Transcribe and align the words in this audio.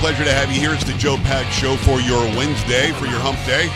pleasure 0.00 0.24
to 0.24 0.32
have 0.32 0.50
you 0.50 0.58
here. 0.58 0.72
It's 0.72 0.82
the 0.82 0.94
Joe 0.94 1.18
Pag 1.18 1.46
Show 1.52 1.76
for 1.76 2.00
your 2.00 2.24
Wednesday, 2.34 2.90
for 2.92 3.04
your 3.04 3.20
hump 3.20 3.36
day. 3.44 3.66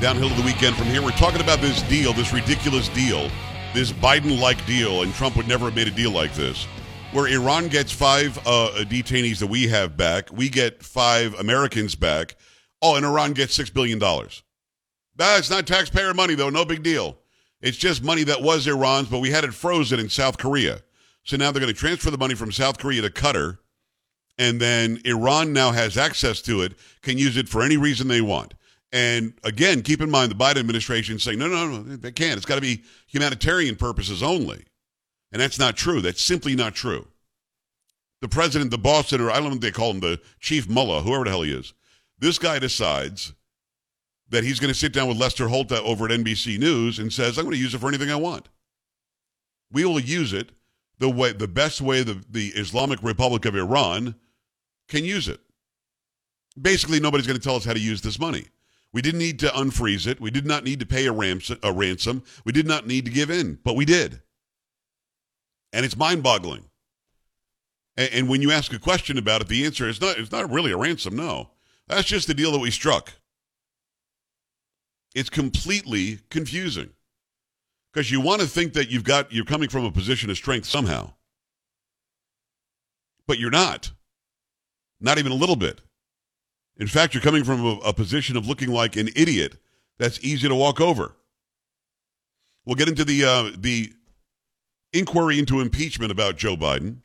Downhill 0.00 0.30
to 0.30 0.34
the 0.34 0.42
weekend 0.42 0.74
from 0.74 0.86
here. 0.86 1.02
We're 1.02 1.10
talking 1.10 1.42
about 1.42 1.60
this 1.60 1.82
deal, 1.82 2.14
this 2.14 2.32
ridiculous 2.32 2.88
deal, 2.88 3.30
this 3.74 3.92
Biden 3.92 4.40
like 4.40 4.64
deal, 4.64 5.02
and 5.02 5.12
Trump 5.12 5.36
would 5.36 5.46
never 5.46 5.66
have 5.66 5.74
made 5.74 5.86
a 5.86 5.90
deal 5.90 6.12
like 6.12 6.32
this, 6.32 6.64
where 7.12 7.26
Iran 7.28 7.68
gets 7.68 7.92
five 7.92 8.38
uh, 8.46 8.70
detainees 8.88 9.38
that 9.40 9.48
we 9.48 9.66
have 9.68 9.98
back, 9.98 10.32
we 10.32 10.48
get 10.48 10.82
five 10.82 11.34
Americans 11.34 11.94
back. 11.94 12.34
Oh, 12.80 12.96
and 12.96 13.04
Iran 13.04 13.34
gets 13.34 13.58
$6 13.58 13.74
billion. 13.74 13.98
That's 15.14 15.50
not 15.50 15.66
taxpayer 15.66 16.14
money, 16.14 16.36
though. 16.36 16.48
No 16.48 16.64
big 16.64 16.82
deal. 16.82 17.18
It's 17.60 17.76
just 17.76 18.02
money 18.02 18.24
that 18.24 18.40
was 18.40 18.66
Iran's, 18.66 19.08
but 19.08 19.18
we 19.18 19.30
had 19.30 19.44
it 19.44 19.52
frozen 19.52 20.00
in 20.00 20.08
South 20.08 20.38
Korea. 20.38 20.80
So 21.24 21.36
now 21.36 21.52
they're 21.52 21.60
going 21.60 21.72
to 21.72 21.78
transfer 21.78 22.10
the 22.10 22.16
money 22.16 22.34
from 22.34 22.50
South 22.50 22.78
Korea 22.78 23.02
to 23.02 23.10
Qatar 23.10 23.58
and 24.38 24.60
then 24.60 25.00
Iran 25.04 25.52
now 25.52 25.72
has 25.72 25.96
access 25.96 26.42
to 26.42 26.62
it, 26.62 26.74
can 27.02 27.18
use 27.18 27.36
it 27.36 27.48
for 27.48 27.62
any 27.62 27.76
reason 27.76 28.08
they 28.08 28.20
want. 28.20 28.54
And 28.92 29.34
again, 29.44 29.82
keep 29.82 30.00
in 30.00 30.10
mind 30.10 30.30
the 30.30 30.36
Biden 30.36 30.58
administration 30.58 31.18
saying, 31.18 31.38
no, 31.38 31.48
no, 31.48 31.66
no, 31.66 31.82
they 31.96 32.12
can't. 32.12 32.36
It's 32.36 32.46
got 32.46 32.54
to 32.56 32.60
be 32.60 32.82
humanitarian 33.08 33.76
purposes 33.76 34.22
only. 34.22 34.64
And 35.32 35.42
that's 35.42 35.58
not 35.58 35.76
true. 35.76 36.00
That's 36.00 36.22
simply 36.22 36.54
not 36.54 36.74
true. 36.74 37.06
The 38.22 38.28
president, 38.28 38.70
the 38.70 38.78
boss, 38.78 39.12
or 39.12 39.30
I 39.30 39.34
don't 39.34 39.44
know 39.44 39.50
what 39.50 39.60
they 39.60 39.70
call 39.70 39.90
him, 39.90 40.00
the 40.00 40.20
chief 40.40 40.68
mullah, 40.68 41.02
whoever 41.02 41.24
the 41.24 41.30
hell 41.30 41.42
he 41.42 41.52
is, 41.52 41.74
this 42.18 42.38
guy 42.38 42.58
decides 42.58 43.34
that 44.30 44.44
he's 44.44 44.58
going 44.60 44.72
to 44.72 44.78
sit 44.78 44.92
down 44.92 45.08
with 45.08 45.18
Lester 45.18 45.48
Holt 45.48 45.72
over 45.72 46.06
at 46.06 46.10
NBC 46.10 46.58
News 46.58 46.98
and 46.98 47.12
says, 47.12 47.38
I'm 47.38 47.44
going 47.44 47.54
to 47.54 47.60
use 47.60 47.74
it 47.74 47.78
for 47.78 47.88
anything 47.88 48.10
I 48.10 48.16
want. 48.16 48.48
We 49.70 49.84
will 49.84 50.00
use 50.00 50.32
it 50.32 50.50
the 50.98 51.10
way 51.10 51.32
the 51.32 51.48
best 51.48 51.80
way 51.80 52.02
the, 52.02 52.24
the 52.30 52.48
Islamic 52.48 53.02
Republic 53.02 53.44
of 53.44 53.54
Iran 53.54 54.14
can 54.88 55.04
use 55.04 55.28
it. 55.28 55.40
Basically, 56.60 57.00
nobody's 57.00 57.26
going 57.26 57.38
to 57.38 57.42
tell 57.42 57.56
us 57.56 57.64
how 57.64 57.72
to 57.72 57.80
use 57.80 58.00
this 58.00 58.18
money. 58.18 58.46
We 58.92 59.02
didn't 59.02 59.18
need 59.18 59.38
to 59.40 59.48
unfreeze 59.48 60.06
it. 60.06 60.20
We 60.20 60.30
did 60.30 60.46
not 60.46 60.64
need 60.64 60.80
to 60.80 60.86
pay 60.86 61.06
a, 61.06 61.12
ransom, 61.12 61.58
a 61.62 61.72
ransom. 61.72 62.22
We 62.44 62.52
did 62.52 62.66
not 62.66 62.86
need 62.86 63.04
to 63.04 63.10
give 63.10 63.30
in, 63.30 63.58
but 63.62 63.76
we 63.76 63.84
did. 63.84 64.22
And 65.72 65.84
it's 65.84 65.96
mind 65.96 66.22
boggling. 66.22 66.64
And, 67.96 68.10
and 68.12 68.28
when 68.28 68.40
you 68.40 68.52
ask 68.52 68.72
a 68.72 68.78
question 68.78 69.18
about 69.18 69.42
it, 69.42 69.48
the 69.48 69.66
answer 69.66 69.88
is 69.88 70.00
not, 70.00 70.18
it's 70.18 70.32
not 70.32 70.50
really 70.50 70.72
a 70.72 70.76
ransom, 70.78 71.16
no. 71.16 71.50
That's 71.88 72.04
just 72.08 72.26
the 72.26 72.34
deal 72.34 72.52
that 72.52 72.58
we 72.58 72.70
struck. 72.70 73.12
It's 75.14 75.30
completely 75.30 76.20
confusing 76.30 76.90
because 77.96 78.10
you 78.10 78.20
want 78.20 78.42
to 78.42 78.46
think 78.46 78.74
that 78.74 78.90
you've 78.90 79.04
got 79.04 79.32
you're 79.32 79.46
coming 79.46 79.70
from 79.70 79.86
a 79.86 79.90
position 79.90 80.28
of 80.28 80.36
strength 80.36 80.66
somehow 80.66 81.10
but 83.26 83.38
you're 83.38 83.50
not 83.50 83.90
not 85.06 85.18
even 85.18 85.32
a 85.32 85.36
little 85.36 85.56
bit. 85.56 85.80
In 86.76 86.86
fact, 86.86 87.14
you're 87.14 87.22
coming 87.22 87.44
from 87.44 87.64
a, 87.64 87.76
a 87.86 87.92
position 87.94 88.36
of 88.36 88.46
looking 88.46 88.70
like 88.70 88.96
an 88.96 89.08
idiot 89.16 89.56
that's 89.98 90.22
easy 90.22 90.48
to 90.48 90.54
walk 90.54 90.80
over. 90.80 91.16
We'll 92.66 92.76
get 92.76 92.88
into 92.88 93.04
the 93.04 93.24
uh, 93.24 93.50
the 93.56 93.92
inquiry 94.92 95.38
into 95.38 95.60
impeachment 95.60 96.12
about 96.12 96.36
Joe 96.36 96.56
Biden. 96.56 96.98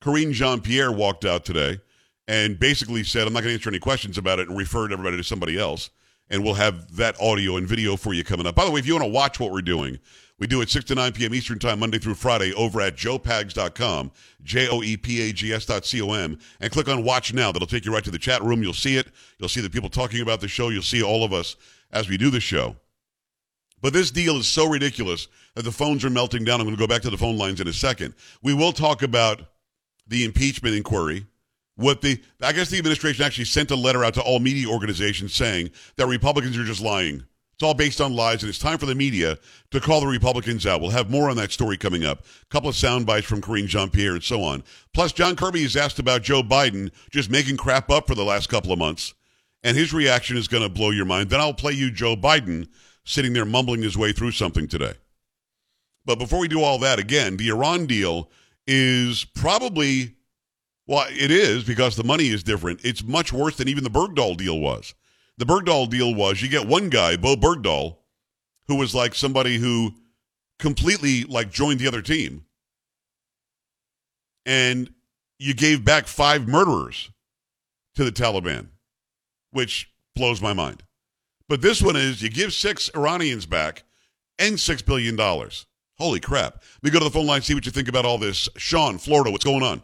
Karine 0.00 0.32
Jean 0.32 0.60
Pierre 0.60 0.90
walked 0.90 1.24
out 1.24 1.44
today 1.44 1.78
and 2.26 2.58
basically 2.58 3.04
said, 3.04 3.26
I'm 3.26 3.32
not 3.32 3.42
going 3.42 3.50
to 3.50 3.54
answer 3.54 3.68
any 3.68 3.78
questions 3.78 4.18
about 4.18 4.38
it 4.38 4.48
and 4.48 4.56
referred 4.56 4.92
everybody 4.92 5.16
to 5.16 5.24
somebody 5.24 5.58
else. 5.58 5.90
And 6.30 6.42
we'll 6.42 6.54
have 6.54 6.96
that 6.96 7.20
audio 7.20 7.56
and 7.56 7.68
video 7.68 7.96
for 7.96 8.14
you 8.14 8.24
coming 8.24 8.46
up. 8.46 8.54
By 8.54 8.64
the 8.64 8.70
way, 8.70 8.80
if 8.80 8.86
you 8.86 8.94
want 8.94 9.04
to 9.04 9.10
watch 9.10 9.38
what 9.38 9.52
we're 9.52 9.60
doing, 9.60 9.98
we 10.42 10.48
do 10.48 10.60
it 10.60 10.68
6 10.68 10.86
to 10.86 10.96
9 10.96 11.12
p.m. 11.12 11.32
Eastern 11.36 11.60
Time, 11.60 11.78
Monday 11.78 12.00
through 12.00 12.14
Friday, 12.14 12.52
over 12.54 12.80
at 12.80 12.96
joepags.com, 12.96 14.10
J 14.42 14.66
O 14.66 14.82
E 14.82 14.96
P 14.96 15.22
A 15.22 15.32
G 15.32 15.52
S 15.52 15.66
dot 15.66 15.86
C 15.86 16.02
O 16.02 16.14
M, 16.14 16.36
and 16.58 16.72
click 16.72 16.88
on 16.88 17.04
Watch 17.04 17.32
Now. 17.32 17.52
That'll 17.52 17.68
take 17.68 17.84
you 17.84 17.94
right 17.94 18.02
to 18.02 18.10
the 18.10 18.18
chat 18.18 18.42
room. 18.42 18.60
You'll 18.60 18.72
see 18.72 18.96
it. 18.96 19.06
You'll 19.38 19.48
see 19.48 19.60
the 19.60 19.70
people 19.70 19.88
talking 19.88 20.20
about 20.20 20.40
the 20.40 20.48
show. 20.48 20.70
You'll 20.70 20.82
see 20.82 21.00
all 21.00 21.22
of 21.22 21.32
us 21.32 21.54
as 21.92 22.08
we 22.08 22.16
do 22.16 22.28
the 22.28 22.40
show. 22.40 22.74
But 23.80 23.92
this 23.92 24.10
deal 24.10 24.34
is 24.34 24.48
so 24.48 24.68
ridiculous 24.68 25.28
that 25.54 25.62
the 25.62 25.70
phones 25.70 26.04
are 26.04 26.10
melting 26.10 26.42
down. 26.42 26.58
I'm 26.58 26.66
going 26.66 26.74
to 26.74 26.80
go 26.80 26.88
back 26.88 27.02
to 27.02 27.10
the 27.10 27.16
phone 27.16 27.38
lines 27.38 27.60
in 27.60 27.68
a 27.68 27.72
second. 27.72 28.12
We 28.42 28.52
will 28.52 28.72
talk 28.72 29.04
about 29.04 29.42
the 30.08 30.24
impeachment 30.24 30.74
inquiry. 30.74 31.24
What 31.76 32.00
the 32.00 32.20
I 32.40 32.50
guess 32.50 32.68
the 32.68 32.78
administration 32.78 33.24
actually 33.24 33.44
sent 33.44 33.70
a 33.70 33.76
letter 33.76 34.04
out 34.04 34.14
to 34.14 34.22
all 34.22 34.40
media 34.40 34.66
organizations 34.66 35.34
saying 35.34 35.70
that 35.94 36.08
Republicans 36.08 36.58
are 36.58 36.64
just 36.64 36.82
lying 36.82 37.26
it's 37.62 37.68
all 37.68 37.74
based 37.74 38.00
on 38.00 38.12
lies, 38.12 38.42
and 38.42 38.50
it's 38.50 38.58
time 38.58 38.76
for 38.76 38.86
the 38.86 38.94
media 38.96 39.38
to 39.70 39.78
call 39.78 40.00
the 40.00 40.06
Republicans 40.08 40.66
out. 40.66 40.80
We'll 40.80 40.90
have 40.90 41.08
more 41.08 41.30
on 41.30 41.36
that 41.36 41.52
story 41.52 41.76
coming 41.76 42.04
up. 42.04 42.24
A 42.42 42.46
couple 42.46 42.68
of 42.68 42.74
sound 42.74 43.06
bites 43.06 43.28
from 43.28 43.40
Karine 43.40 43.68
Jean 43.68 43.88
Pierre 43.88 44.14
and 44.14 44.24
so 44.24 44.42
on. 44.42 44.64
Plus, 44.92 45.12
John 45.12 45.36
Kirby 45.36 45.62
is 45.62 45.76
asked 45.76 46.00
about 46.00 46.22
Joe 46.22 46.42
Biden 46.42 46.90
just 47.12 47.30
making 47.30 47.58
crap 47.58 47.88
up 47.88 48.08
for 48.08 48.16
the 48.16 48.24
last 48.24 48.48
couple 48.48 48.72
of 48.72 48.80
months, 48.80 49.14
and 49.62 49.76
his 49.76 49.92
reaction 49.92 50.36
is 50.36 50.48
going 50.48 50.64
to 50.64 50.68
blow 50.68 50.90
your 50.90 51.04
mind. 51.04 51.30
Then 51.30 51.38
I'll 51.38 51.54
play 51.54 51.70
you 51.70 51.92
Joe 51.92 52.16
Biden 52.16 52.66
sitting 53.04 53.32
there 53.32 53.44
mumbling 53.44 53.82
his 53.82 53.96
way 53.96 54.10
through 54.10 54.32
something 54.32 54.66
today. 54.66 54.94
But 56.04 56.18
before 56.18 56.40
we 56.40 56.48
do 56.48 56.62
all 56.62 56.78
that, 56.80 56.98
again, 56.98 57.36
the 57.36 57.50
Iran 57.50 57.86
deal 57.86 58.28
is 58.66 59.24
probably, 59.36 60.16
well, 60.88 61.06
it 61.10 61.30
is 61.30 61.62
because 61.62 61.94
the 61.94 62.02
money 62.02 62.26
is 62.26 62.42
different. 62.42 62.80
It's 62.84 63.04
much 63.04 63.32
worse 63.32 63.54
than 63.54 63.68
even 63.68 63.84
the 63.84 63.90
Bergdahl 63.90 64.36
deal 64.36 64.58
was. 64.58 64.96
The 65.38 65.46
Bergdahl 65.46 65.88
deal 65.88 66.14
was 66.14 66.42
you 66.42 66.48
get 66.48 66.66
one 66.66 66.88
guy, 66.88 67.16
Bowe 67.16 67.36
Bergdahl, 67.36 67.96
who 68.68 68.76
was 68.76 68.94
like 68.94 69.14
somebody 69.14 69.56
who 69.56 69.92
completely 70.58 71.24
like 71.24 71.50
joined 71.50 71.80
the 71.80 71.88
other 71.88 72.02
team. 72.02 72.44
And 74.44 74.92
you 75.38 75.54
gave 75.54 75.84
back 75.84 76.06
five 76.06 76.46
murderers 76.46 77.10
to 77.94 78.04
the 78.04 78.12
Taliban, 78.12 78.68
which 79.50 79.90
blows 80.14 80.40
my 80.40 80.52
mind. 80.52 80.82
But 81.48 81.62
this 81.62 81.82
one 81.82 81.96
is 81.96 82.22
you 82.22 82.30
give 82.30 82.52
six 82.52 82.90
Iranians 82.94 83.46
back 83.46 83.84
and 84.38 84.56
$6 84.56 84.86
billion. 84.86 85.16
Holy 85.98 86.20
crap. 86.20 86.54
Let 86.54 86.84
me 86.84 86.90
go 86.90 86.98
to 86.98 87.04
the 87.04 87.10
phone 87.10 87.26
line, 87.26 87.42
see 87.42 87.54
what 87.54 87.66
you 87.66 87.72
think 87.72 87.88
about 87.88 88.04
all 88.04 88.18
this. 88.18 88.48
Sean, 88.56 88.98
Florida, 88.98 89.30
what's 89.30 89.44
going 89.44 89.62
on? 89.62 89.82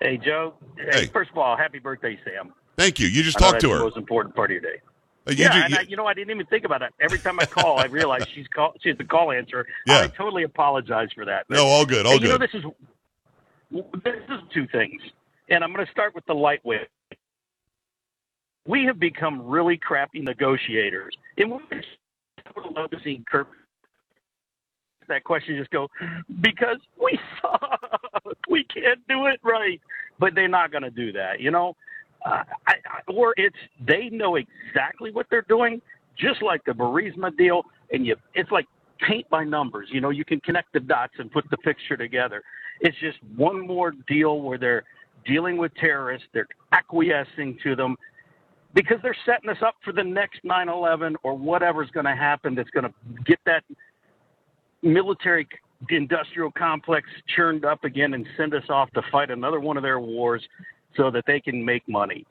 Hey, 0.00 0.18
Joe. 0.18 0.54
Hey, 0.76 1.02
hey. 1.02 1.06
first 1.06 1.30
of 1.30 1.38
all, 1.38 1.56
happy 1.56 1.78
birthday, 1.78 2.18
Sam. 2.24 2.52
Thank 2.82 2.98
you. 2.98 3.06
You 3.06 3.22
just 3.22 3.38
talked 3.38 3.60
to 3.60 3.70
her. 3.70 3.78
The 3.78 3.84
most 3.84 3.96
important 3.96 4.34
part 4.34 4.50
of 4.50 4.54
your 4.54 4.60
day. 4.60 4.80
Uh, 5.24 5.30
you 5.30 5.44
yeah, 5.44 5.66
and 5.66 5.74
I, 5.76 5.80
you 5.82 5.96
know, 5.96 6.04
I 6.04 6.14
didn't 6.14 6.32
even 6.32 6.46
think 6.46 6.64
about 6.64 6.82
it. 6.82 6.92
Every 7.00 7.18
time 7.20 7.38
I 7.38 7.46
call, 7.46 7.78
I 7.78 7.84
realize 7.84 8.26
she's 8.34 8.48
call, 8.48 8.74
she's 8.80 8.96
the 8.98 9.04
call 9.04 9.30
answer. 9.30 9.68
Yeah. 9.86 10.00
I 10.00 10.08
totally 10.08 10.42
apologize 10.42 11.10
for 11.14 11.24
that. 11.24 11.46
But, 11.48 11.58
no, 11.58 11.64
all 11.64 11.86
good, 11.86 12.06
all 12.06 12.18
good. 12.18 12.22
You 12.22 12.28
know, 12.30 12.38
this 12.38 12.54
is 12.54 12.64
this 14.02 14.14
is 14.28 14.40
two 14.52 14.66
things, 14.66 15.00
and 15.48 15.62
I'm 15.62 15.72
going 15.72 15.86
to 15.86 15.92
start 15.92 16.12
with 16.16 16.26
the 16.26 16.34
lightweight. 16.34 16.88
We 18.66 18.84
have 18.86 18.98
become 18.98 19.46
really 19.46 19.76
crappy 19.76 20.20
negotiators, 20.20 21.14
and 21.38 21.52
we're 21.52 21.60
love 22.74 22.90
to 22.90 22.98
see 23.04 23.22
Kirk. 23.30 23.46
That 25.06 25.22
question 25.22 25.56
just 25.56 25.70
go 25.70 25.88
because 26.40 26.78
we 27.00 27.16
suck. 27.42 27.80
We 28.48 28.64
can't 28.64 29.06
do 29.08 29.26
it 29.26 29.38
right, 29.44 29.80
but 30.18 30.34
they're 30.34 30.48
not 30.48 30.72
going 30.72 30.82
to 30.82 30.90
do 30.90 31.12
that. 31.12 31.38
You 31.38 31.52
know, 31.52 31.76
uh, 32.24 32.42
I, 32.66 32.74
I, 32.86 33.12
or 33.12 33.34
it's 33.36 33.56
they 33.86 34.08
know 34.10 34.36
exactly 34.36 35.10
what 35.10 35.26
they're 35.30 35.46
doing, 35.48 35.80
just 36.18 36.42
like 36.42 36.64
the 36.64 36.72
Burisma 36.72 37.36
deal, 37.36 37.62
and 37.92 38.06
you 38.06 38.16
it's 38.34 38.50
like 38.50 38.66
paint 39.06 39.28
by 39.30 39.44
numbers. 39.44 39.88
You 39.90 40.00
know, 40.00 40.10
you 40.10 40.24
can 40.24 40.40
connect 40.40 40.72
the 40.72 40.80
dots 40.80 41.14
and 41.18 41.30
put 41.30 41.44
the 41.50 41.56
picture 41.58 41.96
together. 41.96 42.42
It's 42.80 42.96
just 43.00 43.18
one 43.36 43.66
more 43.66 43.92
deal 44.08 44.40
where 44.40 44.58
they're 44.58 44.84
dealing 45.24 45.56
with 45.56 45.74
terrorists, 45.76 46.26
they're 46.32 46.48
acquiescing 46.72 47.58
to 47.62 47.76
them 47.76 47.96
because 48.74 48.96
they're 49.02 49.16
setting 49.26 49.50
us 49.50 49.58
up 49.64 49.74
for 49.84 49.92
the 49.92 50.02
next 50.02 50.42
9/11 50.44 51.14
or 51.22 51.34
whatever's 51.36 51.90
going 51.90 52.06
to 52.06 52.16
happen 52.16 52.54
that's 52.54 52.70
going 52.70 52.84
to 52.84 52.94
get 53.24 53.38
that 53.46 53.64
military 54.82 55.46
industrial 55.90 56.50
complex 56.52 57.08
churned 57.34 57.64
up 57.64 57.84
again 57.84 58.14
and 58.14 58.26
send 58.36 58.54
us 58.54 58.64
off 58.68 58.90
to 58.92 59.02
fight 59.10 59.30
another 59.30 59.60
one 59.60 59.76
of 59.76 59.82
their 59.82 60.00
wars 60.00 60.42
so 60.96 61.10
that 61.10 61.24
they 61.26 61.40
can 61.40 61.64
make 61.64 61.88
money. 61.88 62.26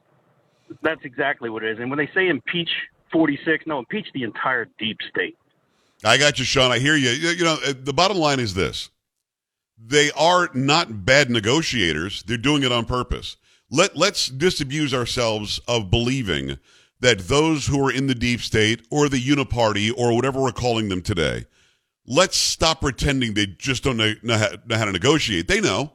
That's 0.82 1.04
exactly 1.04 1.50
what 1.50 1.64
it 1.64 1.72
is. 1.72 1.80
And 1.80 1.90
when 1.90 1.98
they 1.98 2.10
say 2.14 2.30
impeach 2.30 2.70
46, 3.12 3.66
no, 3.68 3.80
impeach 3.80 4.08
the 4.14 4.24
entire 4.24 4.68
deep 4.80 4.98
state. 5.10 5.38
I 6.04 6.18
got 6.18 6.40
you, 6.40 6.46
Sean. 6.46 6.72
I 6.72 6.80
hear 6.80 6.96
you. 6.96 7.10
You 7.10 7.44
know, 7.44 7.58
uh, 7.66 7.74
the 7.78 7.94
bottom 7.94 8.18
line 8.18 8.40
is 8.40 8.54
this 8.54 8.90
they 9.84 10.12
are 10.12 10.50
not 10.54 11.06
bad 11.06 11.30
negotiators, 11.30 12.24
they're 12.24 12.38
doing 12.38 12.64
it 12.64 12.72
on 12.72 12.86
purpose. 12.86 13.38
Let, 13.70 13.96
let's 13.96 14.28
disabuse 14.28 14.94
ourselves 14.94 15.60
of 15.68 15.90
believing 15.90 16.58
that 17.00 17.20
those 17.20 17.68
who 17.68 17.84
are 17.86 17.92
in 17.92 18.08
the 18.08 18.16
deep 18.16 18.42
state 18.42 18.86
or 18.92 19.10
the 19.10 19.22
uniparty 19.22 19.92
or 19.98 20.16
whatever 20.16 20.42
we're 20.42 20.52
calling 20.52 20.90
them 20.90 21.02
today, 21.02 21.46
let's 22.06 22.38
stop 22.38 22.82
pretending 22.82 23.34
they 23.34 23.48
just 23.48 23.84
don't 23.84 23.98
know, 23.98 24.14
know, 24.22 24.38
how, 24.38 24.50
know 24.68 24.78
how 24.78 24.86
to 24.86 24.92
negotiate. 24.92 25.48
They 25.48 25.62
know. 25.62 25.94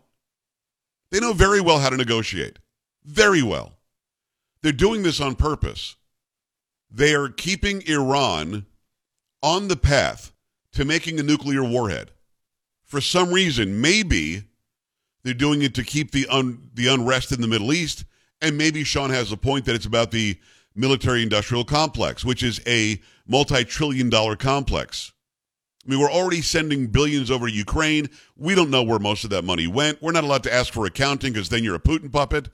They 1.10 1.20
know 1.20 1.32
very 1.32 1.60
well 1.60 1.78
how 1.80 1.90
to 1.90 1.96
negotiate. 1.96 2.58
Very 3.04 3.42
well. 3.42 3.74
They're 4.62 4.72
doing 4.72 5.02
this 5.02 5.20
on 5.20 5.36
purpose. 5.36 5.96
They 6.90 7.14
are 7.14 7.28
keeping 7.28 7.82
Iran 7.86 8.66
on 9.42 9.68
the 9.68 9.76
path 9.76 10.32
to 10.72 10.84
making 10.84 11.20
a 11.20 11.22
nuclear 11.22 11.62
warhead. 11.64 12.10
For 12.84 13.00
some 13.00 13.32
reason, 13.32 13.80
maybe 13.80 14.44
They're 15.22 15.34
doing 15.34 15.62
it 15.62 15.74
to 15.74 15.82
keep 15.82 16.12
the 16.12 16.28
un, 16.28 16.70
the 16.74 16.86
unrest 16.86 17.32
in 17.32 17.40
the 17.40 17.48
Middle 17.48 17.72
East. 17.72 18.04
And 18.40 18.56
maybe 18.56 18.84
Sean 18.84 19.10
has 19.10 19.32
a 19.32 19.36
point 19.36 19.64
that 19.64 19.74
it's 19.74 19.84
about 19.84 20.12
the 20.12 20.38
military 20.76 21.20
industrial 21.22 21.64
complex, 21.64 22.24
which 22.24 22.44
is 22.44 22.60
a 22.64 23.00
multi 23.26 23.64
trillion 23.64 24.08
dollar 24.08 24.36
complex. 24.36 25.10
I 25.86 25.90
mean, 25.90 26.00
we're 26.00 26.10
already 26.10 26.42
sending 26.42 26.88
billions 26.88 27.30
over 27.30 27.46
to 27.46 27.52
Ukraine. 27.52 28.08
We 28.36 28.56
don't 28.56 28.70
know 28.70 28.82
where 28.82 28.98
most 28.98 29.22
of 29.22 29.30
that 29.30 29.44
money 29.44 29.68
went. 29.68 30.02
We're 30.02 30.12
not 30.12 30.24
allowed 30.24 30.42
to 30.44 30.52
ask 30.52 30.72
for 30.72 30.84
accounting 30.84 31.32
because 31.32 31.48
then 31.48 31.62
you're 31.62 31.76
a 31.76 31.80
Putin 31.80 32.10
puppet. 32.10 32.48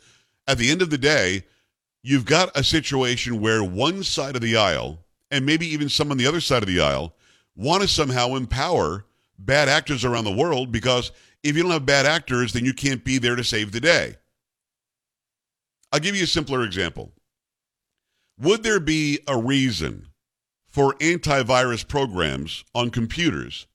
At 0.46 0.58
the 0.58 0.70
end 0.70 0.82
of 0.82 0.90
the 0.90 0.98
day, 0.98 1.44
you've 2.02 2.26
got 2.26 2.54
a 2.56 2.62
situation 2.62 3.40
where 3.40 3.64
one 3.64 4.02
side 4.02 4.36
of 4.36 4.42
the 4.42 4.56
aisle, 4.56 4.98
and 5.30 5.46
maybe 5.46 5.66
even 5.66 5.88
some 5.88 6.10
on 6.10 6.18
the 6.18 6.26
other 6.26 6.40
side 6.40 6.62
of 6.62 6.68
the 6.68 6.80
aisle, 6.80 7.14
want 7.56 7.82
to 7.82 7.88
somehow 7.88 8.34
empower 8.34 9.06
bad 9.38 9.68
actors 9.68 10.04
around 10.04 10.24
the 10.24 10.30
world 10.30 10.70
because 10.70 11.10
if 11.42 11.56
you 11.56 11.62
don't 11.62 11.72
have 11.72 11.86
bad 11.86 12.04
actors, 12.04 12.52
then 12.52 12.64
you 12.66 12.74
can't 12.74 13.02
be 13.02 13.18
there 13.18 13.36
to 13.36 13.44
save 13.44 13.72
the 13.72 13.80
day. 13.80 14.16
I'll 15.90 16.00
give 16.00 16.16
you 16.16 16.24
a 16.24 16.28
simpler 16.28 16.64
example. 16.64 17.12
Would 18.38 18.62
there 18.62 18.80
be 18.80 19.20
a 19.26 19.38
reason 19.38 20.08
for 20.72 20.94
antivirus 20.94 21.86
programs 21.86 22.64
on 22.74 22.90
computers 22.90 23.66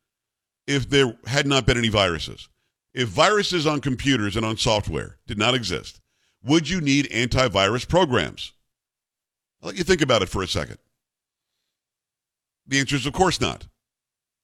if 0.66 0.90
there 0.90 1.18
had 1.28 1.48
not 1.48 1.66
been 1.66 1.78
any 1.78 1.90
viruses? 1.90 2.50
If 2.94 3.08
viruses 3.10 3.68
on 3.68 3.80
computers 3.80 4.36
and 4.36 4.46
on 4.46 4.58
software 4.58 5.18
did 5.28 5.38
not 5.38 5.54
exist, 5.54 6.02
would 6.44 6.68
you 6.68 6.82
need 6.82 7.10
antivirus 7.12 7.88
programs? 7.88 8.54
I'll 9.62 9.68
let 9.68 9.78
you 9.78 9.84
think 9.84 10.02
about 10.02 10.24
it 10.24 10.30
for 10.30 10.42
a 10.42 10.48
second. 10.48 10.78
The 12.66 12.80
answer 12.80 12.96
is, 12.96 13.06
of 13.06 13.14
course 13.14 13.40
not. 13.40 13.68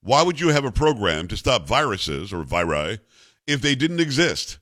Why 0.01 0.21
would 0.21 0.39
you 0.39 0.49
have 0.49 0.65
a 0.65 0.71
program 0.71 1.27
to 1.29 1.37
stop 1.37 1.67
viruses 1.67 2.31
or 2.31 2.43
viri 2.43 2.99
if 3.47 3.61
they 3.61 3.73
didn't 3.73 3.99
exist? 3.99 4.59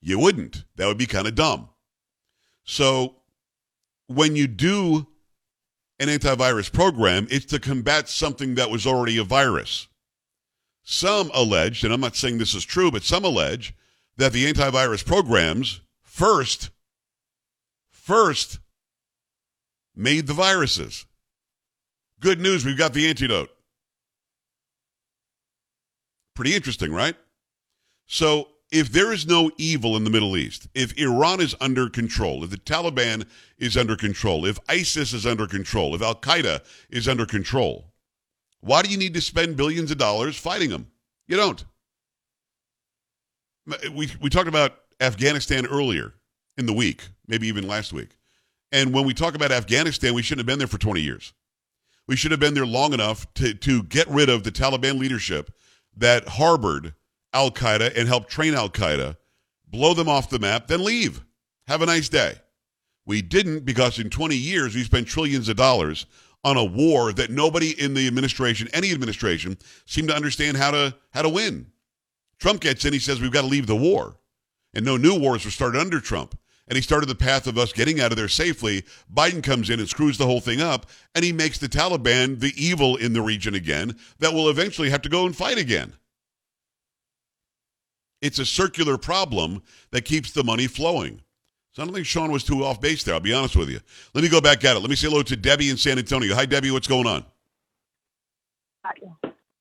You 0.00 0.18
wouldn't. 0.18 0.64
That 0.76 0.86
would 0.86 0.98
be 0.98 1.06
kind 1.06 1.26
of 1.26 1.34
dumb. 1.34 1.70
So 2.64 3.16
when 4.06 4.36
you 4.36 4.46
do 4.46 5.08
an 5.98 6.08
antivirus 6.08 6.72
program, 6.72 7.26
it's 7.30 7.46
to 7.46 7.58
combat 7.58 8.08
something 8.08 8.54
that 8.56 8.70
was 8.70 8.86
already 8.86 9.18
a 9.18 9.24
virus. 9.24 9.88
Some 10.82 11.30
alleged, 11.34 11.84
and 11.84 11.92
I'm 11.92 12.00
not 12.00 12.16
saying 12.16 12.38
this 12.38 12.54
is 12.54 12.64
true, 12.64 12.90
but 12.90 13.02
some 13.02 13.24
allege 13.24 13.74
that 14.16 14.32
the 14.32 14.50
antivirus 14.50 15.04
programs 15.04 15.80
first, 16.02 16.70
first 17.90 18.60
made 19.94 20.26
the 20.26 20.34
viruses. 20.34 21.06
Good 22.20 22.40
news, 22.40 22.64
we've 22.64 22.78
got 22.78 22.92
the 22.92 23.08
antidote. 23.08 23.50
Pretty 26.34 26.54
interesting, 26.54 26.92
right? 26.92 27.16
So 28.06 28.48
if 28.70 28.90
there 28.90 29.12
is 29.12 29.26
no 29.26 29.50
evil 29.56 29.96
in 29.96 30.04
the 30.04 30.10
Middle 30.10 30.36
East, 30.36 30.68
if 30.74 30.96
Iran 30.98 31.40
is 31.40 31.54
under 31.60 31.88
control, 31.88 32.42
if 32.42 32.50
the 32.50 32.56
Taliban 32.56 33.26
is 33.58 33.76
under 33.76 33.96
control, 33.96 34.44
if 34.44 34.58
ISIS 34.68 35.12
is 35.12 35.24
under 35.24 35.46
control, 35.46 35.94
if 35.94 36.02
Al 36.02 36.16
Qaeda 36.16 36.64
is 36.90 37.06
under 37.06 37.26
control, 37.26 37.92
why 38.60 38.82
do 38.82 38.88
you 38.88 38.98
need 38.98 39.14
to 39.14 39.20
spend 39.20 39.56
billions 39.56 39.90
of 39.90 39.98
dollars 39.98 40.36
fighting 40.36 40.70
them? 40.70 40.88
You 41.28 41.36
don't. 41.36 41.64
We, 43.92 44.10
we 44.20 44.30
talked 44.30 44.48
about 44.48 44.72
Afghanistan 45.00 45.66
earlier 45.66 46.14
in 46.56 46.66
the 46.66 46.72
week, 46.72 47.08
maybe 47.26 47.46
even 47.48 47.66
last 47.66 47.92
week. 47.92 48.16
And 48.72 48.92
when 48.92 49.04
we 49.04 49.14
talk 49.14 49.34
about 49.34 49.52
Afghanistan, 49.52 50.14
we 50.14 50.22
shouldn't 50.22 50.40
have 50.40 50.46
been 50.46 50.58
there 50.58 50.68
for 50.68 50.78
20 50.78 51.00
years. 51.00 51.32
We 52.08 52.16
should 52.16 52.30
have 52.30 52.40
been 52.40 52.54
there 52.54 52.66
long 52.66 52.92
enough 52.92 53.32
to, 53.34 53.54
to 53.54 53.82
get 53.84 54.08
rid 54.08 54.28
of 54.28 54.44
the 54.44 54.52
Taliban 54.52 54.98
leadership 54.98 55.52
that 55.96 56.28
harbored 56.28 56.94
Al 57.36 57.50
Qaeda 57.50 57.94
and 57.94 58.08
help 58.08 58.28
train 58.28 58.54
Al 58.54 58.70
Qaeda, 58.70 59.16
blow 59.68 59.92
them 59.92 60.08
off 60.08 60.30
the 60.30 60.38
map, 60.38 60.68
then 60.68 60.82
leave. 60.82 61.22
Have 61.66 61.82
a 61.82 61.86
nice 61.86 62.08
day. 62.08 62.36
We 63.04 63.20
didn't 63.20 63.66
because 63.66 63.98
in 63.98 64.08
20 64.08 64.34
years 64.34 64.74
we 64.74 64.82
spent 64.82 65.06
trillions 65.06 65.50
of 65.50 65.56
dollars 65.56 66.06
on 66.42 66.56
a 66.56 66.64
war 66.64 67.12
that 67.12 67.30
nobody 67.30 67.78
in 67.78 67.92
the 67.92 68.06
administration, 68.06 68.68
any 68.72 68.90
administration, 68.90 69.58
seemed 69.84 70.08
to 70.08 70.16
understand 70.16 70.56
how 70.56 70.70
to 70.70 70.96
how 71.10 71.20
to 71.20 71.28
win. 71.28 71.66
Trump 72.38 72.62
gets 72.62 72.86
in, 72.86 72.94
he 72.94 72.98
says 72.98 73.20
we've 73.20 73.32
got 73.32 73.42
to 73.42 73.46
leave 73.46 73.66
the 73.66 73.76
war. 73.76 74.16
And 74.72 74.84
no 74.84 74.96
new 74.96 75.18
wars 75.18 75.44
were 75.44 75.50
started 75.50 75.80
under 75.80 76.00
Trump. 76.00 76.38
And 76.68 76.76
he 76.76 76.82
started 76.82 77.06
the 77.06 77.14
path 77.14 77.46
of 77.46 77.58
us 77.58 77.72
getting 77.72 78.00
out 78.00 78.12
of 78.12 78.16
there 78.16 78.28
safely. 78.28 78.82
Biden 79.12 79.42
comes 79.42 79.70
in 79.70 79.78
and 79.78 79.88
screws 79.88 80.18
the 80.18 80.26
whole 80.26 80.40
thing 80.40 80.60
up, 80.60 80.86
and 81.14 81.24
he 81.24 81.32
makes 81.32 81.58
the 81.58 81.68
Taliban 81.68 82.40
the 82.40 82.52
evil 82.56 82.96
in 82.96 83.12
the 83.12 83.22
region 83.22 83.54
again 83.54 83.96
that 84.18 84.32
will 84.32 84.48
eventually 84.48 84.90
have 84.90 85.02
to 85.02 85.08
go 85.08 85.26
and 85.26 85.36
fight 85.36 85.58
again. 85.58 85.92
It's 88.26 88.40
a 88.40 88.44
circular 88.46 88.98
problem 88.98 89.62
that 89.92 90.04
keeps 90.04 90.32
the 90.32 90.42
money 90.42 90.66
flowing. 90.66 91.22
So 91.72 91.82
I 91.82 91.84
don't 91.84 91.94
think 91.94 92.06
Sean 92.06 92.32
was 92.32 92.42
too 92.42 92.64
off 92.64 92.80
base 92.80 93.04
there. 93.04 93.14
I'll 93.14 93.20
be 93.20 93.32
honest 93.32 93.54
with 93.54 93.68
you. 93.68 93.78
Let 94.14 94.24
me 94.24 94.28
go 94.28 94.40
back 94.40 94.64
at 94.64 94.76
it. 94.76 94.80
Let 94.80 94.90
me 94.90 94.96
say 94.96 95.08
hello 95.08 95.22
to 95.22 95.36
Debbie 95.36 95.70
in 95.70 95.76
San 95.76 95.96
Antonio. 95.98 96.34
Hi, 96.34 96.44
Debbie. 96.44 96.72
What's 96.72 96.88
going 96.88 97.06
on? 97.06 97.24
Hi, 98.84 98.92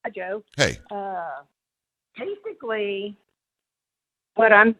Hi 0.03 0.09
Joe. 0.15 0.43
Hey. 0.57 0.79
Uh, 0.89 1.43
basically, 2.17 3.15
what 4.33 4.51
I'm 4.51 4.75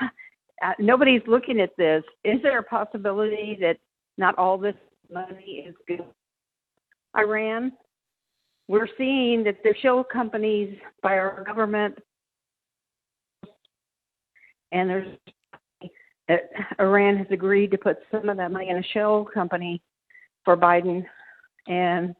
uh, 0.64 0.72
nobody's 0.80 1.22
looking 1.28 1.60
at 1.60 1.76
this. 1.76 2.02
Is 2.24 2.42
there 2.42 2.58
a 2.58 2.64
possibility 2.64 3.56
that 3.60 3.76
not 4.16 4.36
all 4.36 4.58
this 4.58 4.74
money 5.12 5.64
is 5.68 5.74
good? 5.86 6.04
Iran. 7.16 7.72
We're 8.66 8.88
seeing 8.98 9.44
that 9.44 9.58
there's 9.62 9.78
shell 9.78 10.04
companies 10.04 10.76
by 11.02 11.18
our 11.18 11.42
government 11.44 11.98
and 14.72 14.90
there's 14.90 15.18
Iran 16.78 17.16
has 17.16 17.26
agreed 17.30 17.70
to 17.70 17.78
put 17.78 17.98
some 18.10 18.28
of 18.28 18.36
that 18.36 18.52
money 18.52 18.68
in 18.68 18.76
a 18.76 18.82
shell 18.82 19.24
company 19.24 19.82
for 20.44 20.56
Biden, 20.56 21.04
and 21.66 22.14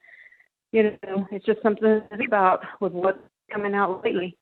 you 0.73 0.83
know 0.83 1.27
it's 1.31 1.45
just 1.45 1.63
something 1.63 1.83
to 1.83 2.17
think 2.17 2.27
about 2.27 2.65
with 2.81 2.93
what's 2.93 3.19
coming 3.53 3.75
out 3.75 4.05
lately. 4.05 4.37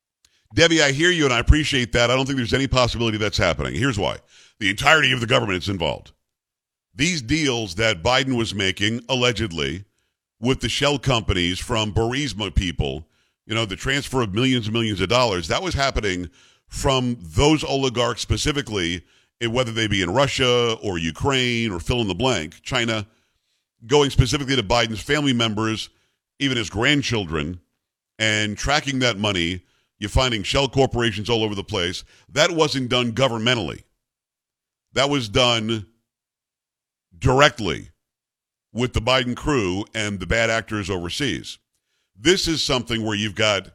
Debbie, 0.53 0.81
I 0.81 0.91
hear 0.91 1.11
you 1.11 1.25
and 1.25 1.33
I 1.33 1.39
appreciate 1.39 1.91
that. 1.91 2.09
I 2.09 2.15
don't 2.15 2.25
think 2.25 2.37
there's 2.37 2.53
any 2.53 2.67
possibility 2.67 3.17
that's 3.17 3.37
happening. 3.37 3.75
Here's 3.75 3.99
why 3.99 4.17
the 4.59 4.69
entirety 4.69 5.11
of 5.11 5.19
the 5.19 5.27
government 5.27 5.61
is 5.63 5.69
involved. 5.69 6.13
These 6.95 7.21
deals 7.21 7.75
that 7.75 8.01
Biden 8.01 8.37
was 8.37 8.55
making, 8.55 9.01
allegedly, 9.07 9.85
with 10.39 10.61
the 10.61 10.69
shell 10.69 10.97
companies 10.97 11.59
from 11.59 11.93
Burisma 11.93 12.53
people, 12.55 13.07
you 13.45 13.53
know, 13.53 13.65
the 13.65 13.75
transfer 13.75 14.21
of 14.21 14.33
millions 14.33 14.65
and 14.67 14.73
millions 14.73 15.01
of 15.01 15.09
dollars, 15.09 15.47
that 15.49 15.61
was 15.61 15.73
happening 15.73 16.29
from 16.67 17.17
those 17.21 17.63
oligarchs 17.63 18.21
specifically, 18.21 19.03
eh, 19.41 19.47
whether 19.47 19.71
they 19.71 19.87
be 19.87 20.01
in 20.01 20.13
Russia 20.13 20.77
or 20.81 20.97
Ukraine 20.97 21.71
or 21.71 21.79
fill 21.79 22.01
in 22.01 22.07
the 22.07 22.15
blank, 22.15 22.61
China, 22.61 23.07
going 23.85 24.09
specifically 24.09 24.55
to 24.55 24.63
Biden's 24.63 25.01
family 25.01 25.33
members, 25.33 25.89
even 26.39 26.57
his 26.57 26.69
grandchildren, 26.69 27.59
and 28.19 28.57
tracking 28.57 28.99
that 28.99 29.17
money. 29.17 29.63
You're 29.99 30.09
finding 30.09 30.43
shell 30.43 30.67
corporations 30.67 31.29
all 31.29 31.43
over 31.43 31.55
the 31.55 31.63
place. 31.63 32.03
That 32.29 32.51
wasn't 32.51 32.89
done 32.89 33.13
governmentally. 33.13 33.83
That 34.93 35.09
was 35.09 35.27
done 35.27 35.87
directly 37.17 37.89
with 38.73 38.93
the 38.93 39.01
Biden 39.01 39.35
crew 39.35 39.85
and 39.95 40.19
the 40.19 40.27
bad 40.27 40.49
actors 40.49 40.89
overseas. 40.89 41.57
This 42.15 42.47
is 42.47 42.63
something 42.63 43.03
where 43.03 43.15
you've 43.15 43.35
got 43.35 43.69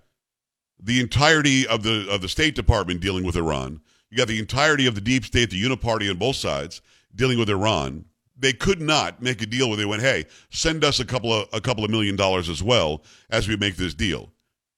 the 0.83 1.01
entirety 1.01 1.67
of 1.67 1.83
the 1.83 2.09
of 2.11 2.21
the 2.21 2.29
State 2.29 2.55
Department 2.55 3.01
dealing 3.01 3.25
with 3.25 3.37
Iran. 3.37 3.81
You 4.11 4.19
got 4.19 4.29
the 4.29 4.39
entirety 4.39 4.87
of 4.87 4.95
the 4.95 5.01
deep 5.01 5.25
state, 5.25 5.51
the 5.51 5.63
uniparty 5.63 6.11
on 6.11 6.19
both 6.19 6.37
sides, 6.37 6.83
dealing 7.15 7.39
with 7.39 7.49
Iran. 7.49 8.05
They 8.37 8.53
could 8.53 8.81
not 8.81 9.23
make 9.23 9.41
a 9.41 9.47
deal 9.47 9.69
where 9.69 9.77
they 9.77 9.85
went, 9.85 10.03
"Hey, 10.03 10.27
send 10.51 10.85
us 10.85 10.99
a 10.99 11.05
couple 11.05 11.33
of 11.33 11.49
a 11.53 11.61
couple 11.61 11.85
of 11.85 11.91
million 11.91 12.17
dollars 12.17 12.49
as 12.49 12.63
well 12.63 13.05
as 13.31 13.47
we 13.47 13.57
make 13.57 13.77
this 13.77 13.95
deal." 13.95 14.33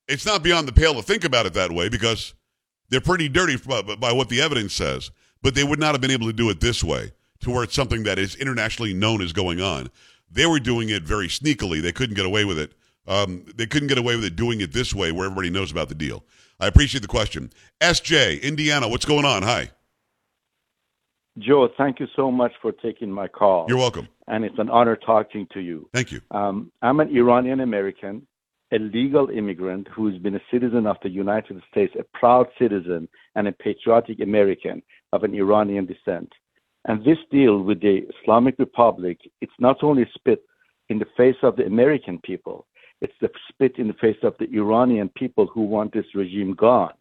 It's 0.07 0.27
not 0.27 0.43
beyond 0.43 0.69
the 0.69 0.73
pale 0.73 0.95
to 0.95 1.03
think 1.03 1.25
about 1.25 1.47
it 1.47 1.55
that 1.55 1.73
way 1.73 1.89
because 1.89 2.35
they're 2.91 3.01
pretty 3.01 3.29
dirty 3.29 3.57
by, 3.57 3.81
by 3.81 4.13
what 4.13 4.29
the 4.29 4.43
evidence 4.43 4.75
says. 4.75 5.11
But 5.41 5.55
they 5.55 5.65
would 5.65 5.81
not 5.81 5.93
have 5.93 6.01
been 6.01 6.11
able 6.11 6.27
to 6.27 6.33
do 6.33 6.51
it 6.51 6.61
this 6.61 6.85
way, 6.85 7.13
to 7.41 7.51
where 7.51 7.65
it's 7.65 7.75
something 7.75 8.03
that 8.05 8.19
is 8.19 8.35
internationally 8.35 8.93
known 8.93 9.23
as 9.23 9.33
going 9.33 9.61
on. 9.61 9.91
They 10.31 10.47
were 10.47 10.61
doing 10.61 10.91
it 10.91 11.03
very 11.03 11.29
sneakily. 11.29 11.81
They 11.81 11.93
couldn't 11.93 12.17
get 12.17 12.27
away 12.27 12.45
with 12.45 12.59
it 12.59 12.73
um, 13.07 13.45
they 13.55 13.67
couldn't 13.67 13.89
get 13.89 13.99
away 13.99 14.17
with 14.17 14.25
it 14.25 14.37
doing 14.37 14.61
it 14.61 14.73
this 14.73 14.95
way 14.95 15.13
where 15.13 15.27
everybody 15.27 15.51
knows 15.51 15.71
about 15.71 15.89
the 15.89 15.95
deal. 15.95 16.25
I 16.61 16.67
appreciate 16.67 17.03
the 17.03 17.09
question. 17.09 17.51
SJ, 17.81 18.43
Indiana, 18.43 18.89
what's 18.89 19.05
going 19.05 19.25
on? 19.25 19.43
Hi. 19.43 19.71
Joe, 21.39 21.69
thank 21.77 21.99
you 21.99 22.07
so 22.15 22.31
much 22.31 22.53
for 22.63 22.71
taking 22.71 23.11
my 23.11 23.27
call. 23.27 23.67
You're 23.69 23.79
welcome. 23.79 24.09
And 24.29 24.45
it's 24.45 24.59
an 24.59 24.71
honor 24.71 24.97
talking 24.97 25.49
to 25.53 25.61
you. 25.61 25.89
Thank 25.93 26.13
you. 26.13 26.21
Um, 26.31 26.71
I'm 26.81 27.01
an 27.01 27.15
Iranian 27.15 27.61
American, 27.61 28.27
a 28.73 28.79
legal 28.79 29.31
immigrant 29.31 29.89
who's 29.95 30.17
been 30.19 30.37
a 30.37 30.41
citizen 30.51 30.87
of 30.87 30.97
the 31.03 31.11
United 31.11 31.61
States, 31.71 31.93
a 31.99 32.05
proud 32.17 32.47
citizen 32.59 33.09
and 33.35 33.49
a 33.49 33.53
patriotic 33.53 34.21
American 34.21 34.81
of 35.13 35.25
an 35.25 35.35
Iranian 35.35 35.87
descent. 35.87 36.33
And 36.87 37.05
this 37.05 37.19
deal 37.33 37.63
with 37.63 37.81
the 37.81 38.03
Islamic 38.23 38.57
Republic, 38.59 39.19
it's 39.41 39.53
not 39.59 39.83
only 39.83 40.09
spit 40.15 40.45
in 40.89 40.99
the 40.99 41.07
face 41.17 41.37
of 41.43 41.57
the 41.57 41.65
American 41.65 42.21
people, 42.23 42.67
it's 43.05 43.21
the 43.21 43.31
spit 43.49 43.79
in 43.79 43.89
the 43.89 43.95
face 43.95 44.23
of 44.23 44.35
the 44.39 44.49
Iranian 44.63 45.11
people 45.11 45.47
who 45.47 45.63
want 45.63 45.93
this 45.93 46.15
regime 46.15 46.55
gone. 46.55 46.95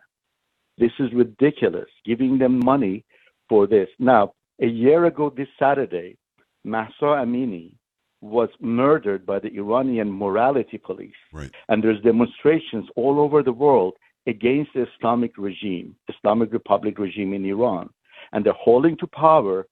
This 0.77 0.91
is 0.99 1.13
ridiculous, 1.13 1.89
giving 2.05 2.37
them 2.37 2.59
money 2.59 3.05
for 3.49 3.67
this. 3.67 3.89
Now, 3.99 4.33
a 4.61 4.67
year 4.67 5.05
ago 5.05 5.33
this 5.35 5.47
Saturday, 5.57 6.17
Mahsa 6.63 7.09
Amini 7.23 7.75
was 8.21 8.49
murdered 8.59 9.25
by 9.25 9.39
the 9.39 9.53
Iranian 9.55 10.11
morality 10.11 10.77
police. 10.77 11.21
Right. 11.31 11.51
And 11.69 11.83
there's 11.83 12.01
demonstrations 12.01 12.85
all 12.95 13.19
over 13.19 13.43
the 13.43 13.51
world 13.51 13.93
against 14.27 14.71
the 14.73 14.87
Islamic 14.95 15.37
regime, 15.37 15.95
Islamic 16.13 16.51
Republic 16.53 16.97
regime 16.97 17.33
in 17.33 17.45
Iran. 17.45 17.89
And 18.31 18.45
they're 18.45 18.53
holding 18.53 18.97
to 18.97 19.07
power 19.07 19.67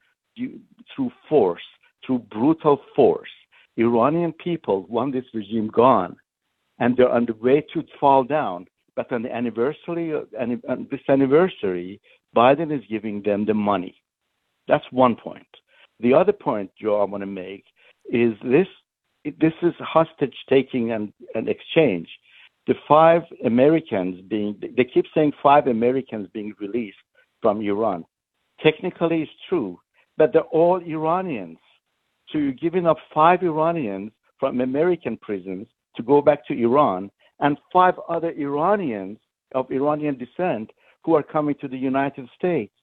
through 0.95 1.11
force, 1.29 1.67
through 2.05 2.19
brutal 2.19 2.81
force. 2.95 3.29
Iranian 3.77 4.33
people 4.33 4.85
want 4.89 5.13
this 5.13 5.25
regime 5.33 5.67
gone, 5.67 6.15
and 6.81 6.97
they're 6.97 7.09
on 7.09 7.27
the 7.27 7.35
way 7.35 7.63
to 7.73 7.83
fall 7.99 8.23
down. 8.23 8.65
But 8.95 9.11
on 9.13 9.21
the 9.21 9.33
anniversary, 9.33 10.13
on 10.13 10.87
this 10.91 10.99
anniversary, 11.07 12.01
Biden 12.35 12.75
is 12.77 12.83
giving 12.89 13.21
them 13.21 13.45
the 13.45 13.53
money. 13.53 13.95
That's 14.67 14.83
one 14.91 15.15
point. 15.15 15.47
The 16.01 16.13
other 16.13 16.33
point, 16.33 16.71
Joe, 16.81 16.99
I 16.99 17.05
want 17.05 17.21
to 17.21 17.27
make 17.27 17.63
is 18.11 18.33
this: 18.43 18.67
this 19.23 19.53
is 19.61 19.73
hostage 19.79 20.35
taking 20.49 20.91
and, 20.91 21.13
and 21.35 21.47
exchange. 21.47 22.09
The 22.67 22.75
five 22.87 23.21
Americans 23.45 24.21
being, 24.27 24.59
they 24.77 24.83
keep 24.83 25.05
saying 25.15 25.33
five 25.41 25.67
Americans 25.67 26.27
being 26.33 26.53
released 26.59 26.97
from 27.41 27.61
Iran. 27.61 28.05
Technically, 28.61 29.21
it's 29.23 29.31
true, 29.47 29.79
but 30.17 30.33
they're 30.33 30.53
all 30.59 30.79
Iranians. 30.81 31.57
So 32.29 32.39
you're 32.39 32.51
giving 32.53 32.85
up 32.87 32.97
five 33.13 33.41
Iranians 33.41 34.11
from 34.39 34.61
American 34.61 35.17
prisons 35.17 35.67
to 35.95 36.03
go 36.03 36.21
back 36.21 36.45
to 36.47 36.53
Iran, 36.53 37.11
and 37.39 37.57
five 37.73 37.95
other 38.09 38.31
Iranians 38.31 39.17
of 39.53 39.69
Iranian 39.71 40.17
descent 40.17 40.71
who 41.03 41.15
are 41.15 41.23
coming 41.23 41.55
to 41.61 41.67
the 41.67 41.77
United 41.77 42.29
States, 42.35 42.73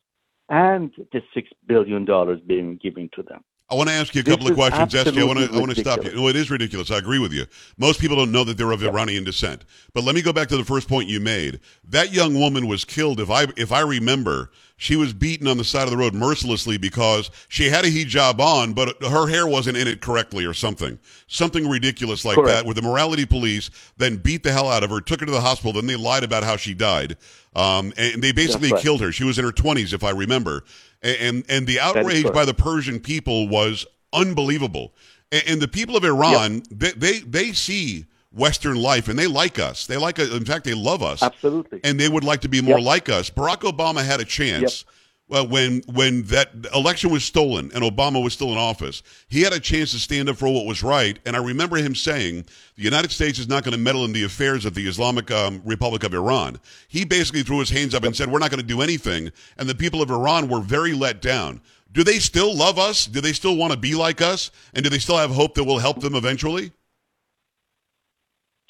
and 0.49 0.91
the 1.13 1.23
six 1.35 1.49
billion 1.67 2.05
dollars 2.05 2.41
being 2.47 2.77
given 2.77 3.09
to 3.15 3.23
them. 3.23 3.43
I 3.71 3.75
want 3.75 3.91
to 3.91 3.95
ask 3.95 4.15
you 4.15 4.23
a 4.23 4.25
couple 4.25 4.49
of 4.49 4.55
questions, 4.55 4.95
SJ. 4.95 5.21
I 5.21 5.25
want 5.25 5.39
to 5.39 5.55
I 5.55 5.59
want 5.59 5.75
to 5.75 5.81
stop 5.81 6.03
you. 6.03 6.15
No, 6.15 6.29
it 6.29 6.37
is 6.37 6.51
ridiculous. 6.51 6.91
I 6.91 6.97
agree 6.97 7.19
with 7.19 7.35
you. 7.35 7.45
Most 7.77 8.01
people 8.01 8.17
don't 8.17 8.33
know 8.33 8.43
that 8.45 8.57
they're 8.57 8.71
of 8.71 8.83
Iranian 8.83 9.25
descent. 9.25 9.67
But 9.93 10.05
let 10.05 10.15
me 10.15 10.23
go 10.23 10.33
back 10.33 10.49
to 10.49 10.57
the 10.57 10.65
first 10.65 10.89
point 10.89 11.09
you 11.09 11.21
made. 11.21 11.61
That 11.87 12.11
young 12.11 12.39
woman 12.39 12.67
was 12.67 12.87
killed. 12.87 13.21
If 13.21 13.31
I 13.31 13.47
if 13.59 13.71
I 13.71 13.81
remember, 13.81 14.51
she 14.79 14.97
was 14.97 15.13
beaten 15.13 15.47
on 15.47 15.59
the 15.59 15.65
side 15.65 15.83
of 15.83 15.91
the 15.91 15.99
road 15.99 16.15
mercilessly 16.15 16.79
because 16.79 17.31
she 17.49 17.69
had 17.69 17.85
a 17.85 17.91
hijab 17.91 18.39
on, 18.39 18.73
but 18.73 19.03
her 19.03 19.29
hair 19.29 19.47
wasn't 19.47 19.77
in 19.77 19.87
it 19.87 20.01
correctly 20.01 20.47
or 20.47 20.55
something. 20.55 20.99
Something 21.27 21.69
ridiculous 21.69 22.25
like 22.25 22.37
Correct. 22.37 22.49
that, 22.49 22.65
where 22.65 22.75
the 22.75 22.83
morality 22.83 23.27
police 23.27 23.71
then 23.99 24.17
beat 24.17 24.45
the 24.45 24.53
hell 24.53 24.69
out 24.69 24.83
of 24.83 24.89
her, 24.89 25.03
took 25.03 25.21
her 25.21 25.27
to 25.27 25.33
the 25.33 25.41
hospital, 25.41 25.75
then 25.75 25.87
they 25.87 25.97
lied 25.97 26.25
about 26.25 26.45
how 26.45 26.57
she 26.57 26.73
died. 26.73 27.19
Um, 27.57 27.93
and 27.97 28.23
they 28.23 28.31
basically 28.31 28.71
right. 28.71 28.81
killed 28.81 29.01
her. 29.01 29.11
She 29.11 29.25
was 29.25 29.39
in 29.39 29.45
her 29.45 29.51
20s, 29.51 29.93
if 29.93 30.05
I 30.05 30.11
remember 30.11 30.65
and 31.03 31.45
and 31.49 31.67
the 31.67 31.81
outrage 31.81 32.33
by 32.33 32.45
the 32.45 32.55
Persian 32.55 33.01
people 33.01 33.49
was 33.49 33.87
unbelievable. 34.13 34.95
And, 35.31 35.43
and 35.47 35.63
the 35.63 35.69
people 35.69 35.97
of 35.97 36.05
Iran, 36.05 36.55
yep. 36.55 36.65
they, 36.71 36.91
they 36.93 37.19
they 37.21 37.53
see 37.53 38.07
Western 38.33 38.77
life 38.77 39.09
and 39.09 39.19
they 39.19 39.27
like 39.27 39.59
us. 39.59 39.87
They 39.87 39.97
like 39.97 40.19
In 40.19 40.45
fact, 40.45 40.65
they 40.65 40.75
love 40.75 41.03
us. 41.03 41.23
Absolutely. 41.23 41.81
And 41.85 41.99
they 41.99 42.09
would 42.09 42.25
like 42.25 42.41
to 42.43 42.49
be 42.49 42.61
more 42.61 42.79
yep. 42.79 42.87
like 42.87 43.09
us. 43.09 43.31
Barack 43.31 43.61
Obama 43.61 44.05
had 44.05 44.21
a 44.21 44.25
chance. 44.25 44.85
Yep 44.87 44.95
well, 45.29 45.47
when 45.47 45.83
when 45.93 46.23
that 46.25 46.51
election 46.75 47.11
was 47.11 47.23
stolen 47.23 47.71
and 47.75 47.85
Obama 47.85 48.23
was 48.23 48.33
still 48.33 48.51
in 48.51 48.59
office, 48.59 49.03
he 49.29 49.43
had 49.43 49.53
a 49.53 49.61
chance 49.61 49.93
to 49.93 49.99
stand 49.99 50.29
up 50.29 50.37
for 50.37 50.49
what 50.49 50.65
was 50.65 50.83
right. 50.83 51.19
And 51.27 51.37
I 51.37 51.39
remember 51.39 51.77
him 51.77 51.95
saying, 51.95 52.47
"The 52.77 52.83
United 52.83 53.11
States 53.11 53.39
is 53.39 53.49
not 53.49 53.63
going 53.63 53.73
to 53.73 53.79
meddle 53.79 54.05
in 54.05 54.13
the 54.13 54.25
affairs 54.25 54.65
of 54.65 54.75
the 54.75 54.87
Islamic 54.87 55.31
um, 55.31 55.61
Republic 55.65 56.03
of 56.05 56.15
Iran." 56.15 56.59
He 56.89 57.05
basically 57.05 57.43
threw 57.43 57.59
his 57.61 57.71
hands 57.71 57.95
up 57.95 58.05
and 58.05 58.17
said, 58.17 58.31
"We're 58.31 58.39
not 58.39 58.51
going 58.51 58.61
to 58.61 58.67
do 58.67 58.81
anything." 58.81 59.31
And 59.59 59.69
the 59.69 59.75
people 59.75 60.01
of 60.01 60.11
Iran 60.11 60.49
were 60.49 60.61
very 60.61 60.95
let 60.95 61.21
down. 61.21 61.61
Do 61.93 62.05
they 62.05 62.19
still 62.19 62.55
love 62.55 62.79
us? 62.79 63.07
Do 63.07 63.21
they 63.21 63.33
still 63.33 63.57
want 63.57 63.73
to 63.73 63.79
be 63.79 63.95
like 63.95 64.23
us? 64.23 64.51
And 64.75 64.83
do 64.83 64.91
they 64.91 64.99
still 64.99 65.17
have 65.17 65.31
hope 65.31 65.55
that 65.55 65.65
we'll 65.65 65.79
help 65.79 66.01
them 66.01 66.15
eventually? 66.15 66.73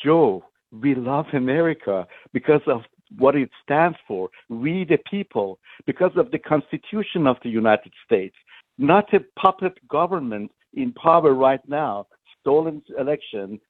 Joe, 0.05 0.45
we 0.71 0.95
love 0.95 1.27
America 1.33 2.07
because 2.33 2.61
of 2.67 2.83
what 3.17 3.37
it 3.37 3.51
stands 3.63 3.97
for. 4.07 4.29
We 4.49 4.85
the 4.85 4.99
people, 5.11 5.59
because 5.87 6.13
of 6.17 6.31
the 6.31 6.39
Constitution 6.39 7.27
of 7.27 7.37
the 7.43 7.49
United 7.49 7.93
States, 8.05 8.37
not 8.79 9.13
a 9.15 9.21
puppet 9.41 9.77
government 9.89 10.51
in 10.75 10.93
power 10.93 11.33
right 11.35 11.67
now, 11.69 12.07
stolen 12.41 12.83
election 12.99 13.61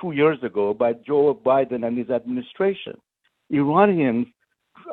two 0.00 0.12
years 0.12 0.38
ago 0.42 0.74
by 0.74 0.92
Joe 1.06 1.34
Biden 1.34 1.86
and 1.86 1.96
his 1.96 2.10
administration. 2.10 2.94
Iranians, 3.50 4.26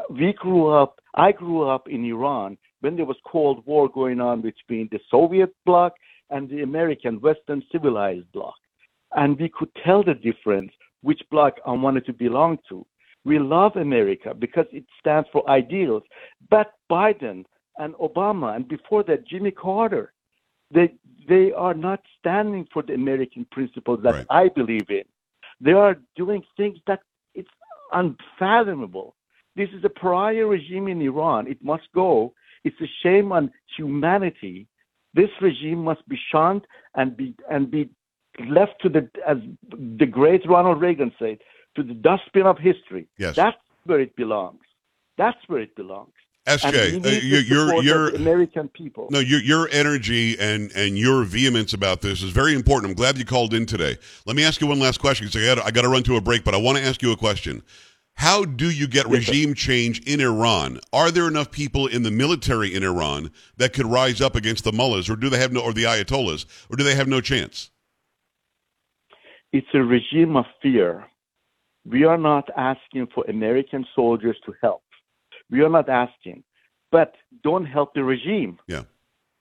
we 0.09 0.33
grew 0.33 0.67
up, 0.67 0.99
I 1.15 1.31
grew 1.31 1.67
up 1.67 1.87
in 1.89 2.05
Iran 2.05 2.57
when 2.81 2.95
there 2.95 3.05
was 3.05 3.17
Cold 3.25 3.65
War 3.65 3.89
going 3.89 4.21
on 4.21 4.41
between 4.41 4.89
the 4.91 4.99
Soviet 5.09 5.53
bloc 5.65 5.93
and 6.29 6.49
the 6.49 6.61
American 6.61 7.19
Western 7.21 7.63
civilized 7.71 8.31
bloc. 8.33 8.55
And 9.15 9.39
we 9.39 9.49
could 9.49 9.69
tell 9.85 10.03
the 10.03 10.13
difference 10.13 10.71
which 11.01 11.21
bloc 11.29 11.55
I 11.65 11.71
wanted 11.71 12.05
to 12.07 12.13
belong 12.13 12.59
to. 12.69 12.85
We 13.25 13.39
love 13.39 13.75
America 13.75 14.33
because 14.33 14.65
it 14.71 14.85
stands 14.99 15.27
for 15.31 15.49
ideals. 15.49 16.03
But 16.49 16.73
Biden 16.91 17.45
and 17.77 17.93
Obama, 17.95 18.55
and 18.55 18.67
before 18.67 19.03
that, 19.03 19.27
Jimmy 19.27 19.51
Carter, 19.51 20.13
they, 20.71 20.93
they 21.27 21.51
are 21.51 21.73
not 21.73 22.01
standing 22.19 22.67
for 22.73 22.81
the 22.83 22.93
American 22.93 23.45
principles 23.51 23.99
that 24.03 24.13
right. 24.13 24.25
I 24.29 24.49
believe 24.49 24.89
in. 24.89 25.03
They 25.61 25.71
are 25.71 25.97
doing 26.15 26.43
things 26.57 26.77
that 26.87 26.99
it's 27.33 27.49
unfathomable. 27.93 29.15
This 29.55 29.69
is 29.69 29.83
a 29.83 29.89
prior 29.89 30.47
regime 30.47 30.87
in 30.87 31.01
Iran. 31.01 31.47
It 31.47 31.63
must 31.63 31.83
go. 31.93 32.33
It's 32.63 32.79
a 32.81 32.89
shame 33.01 33.31
on 33.31 33.51
humanity. 33.77 34.67
This 35.13 35.29
regime 35.41 35.83
must 35.83 36.07
be 36.09 36.19
shunned 36.31 36.65
and 36.95 37.15
be 37.15 37.35
and 37.49 37.69
be 37.69 37.89
left 38.47 38.81
to 38.81 38.89
the 38.89 39.09
as 39.27 39.37
the 39.99 40.07
great 40.07 40.47
Ronald 40.49 40.81
Reagan 40.81 41.11
said, 41.19 41.37
to 41.75 41.83
the 41.83 41.93
dustbin 41.93 42.45
of 42.45 42.57
history. 42.57 43.07
Yes. 43.17 43.35
That's 43.35 43.57
where 43.85 43.99
it 43.99 44.15
belongs. 44.15 44.61
That's 45.17 45.37
where 45.47 45.61
it 45.61 45.75
belongs. 45.75 46.13
SJ, 46.45 47.05
uh, 47.05 47.09
your 47.21 47.81
your 47.81 48.09
American 48.09 48.67
people. 48.67 49.07
No, 49.09 49.19
your 49.19 49.39
your 49.39 49.69
energy 49.71 50.37
and 50.37 50.71
and 50.75 50.97
your 50.97 51.23
vehemence 51.23 51.73
about 51.73 52.01
this 52.01 52.21
is 52.21 52.31
very 52.31 52.53
important. 52.53 52.91
I'm 52.91 52.95
glad 52.95 53.17
you 53.17 53.23
called 53.23 53.53
in 53.53 53.65
today. 53.65 53.97
Let 54.25 54.35
me 54.35 54.43
ask 54.43 54.59
you 54.59 54.67
one 54.67 54.79
last 54.79 54.99
question 54.99 55.27
because 55.27 55.41
I 55.41 55.55
got 55.55 55.65
I 55.65 55.71
got 55.71 55.83
to 55.83 55.87
run 55.87 56.03
to 56.03 56.17
a 56.17 56.21
break, 56.21 56.43
but 56.43 56.53
I 56.53 56.57
want 56.57 56.77
to 56.77 56.83
ask 56.83 57.01
you 57.01 57.13
a 57.13 57.17
question. 57.17 57.63
How 58.15 58.43
do 58.43 58.69
you 58.69 58.87
get 58.87 59.07
regime 59.07 59.53
change 59.53 60.01
in 60.01 60.19
Iran? 60.19 60.79
Are 60.91 61.11
there 61.11 61.27
enough 61.27 61.49
people 61.49 61.87
in 61.87 62.03
the 62.03 62.11
military 62.11 62.75
in 62.75 62.83
Iran 62.83 63.31
that 63.57 63.73
could 63.73 63.85
rise 63.87 64.21
up 64.21 64.35
against 64.35 64.65
the 64.65 64.71
mullahs, 64.71 65.09
or 65.09 65.15
do 65.15 65.29
they 65.29 65.39
have 65.39 65.51
no, 65.51 65.61
or 65.61 65.73
the 65.73 65.85
ayatollahs, 65.85 66.45
or 66.69 66.75
do 66.75 66.83
they 66.83 66.93
have 66.93 67.07
no 67.07 67.21
chance? 67.21 67.71
It's 69.51 69.67
a 69.73 69.79
regime 69.79 70.35
of 70.35 70.45
fear 70.61 71.05
we 71.85 72.05
are 72.05 72.17
not 72.17 72.49
asking 72.55 73.07
for 73.13 73.23
American 73.25 73.85
soldiers 73.95 74.37
to 74.45 74.53
help. 74.61 74.83
We 75.49 75.61
are 75.61 75.69
not 75.69 75.89
asking. 75.89 76.43
But 76.91 77.15
don't 77.43 77.65
help 77.65 77.93
the 77.93 78.03
regime. 78.03 78.59
Yeah. 78.67 78.83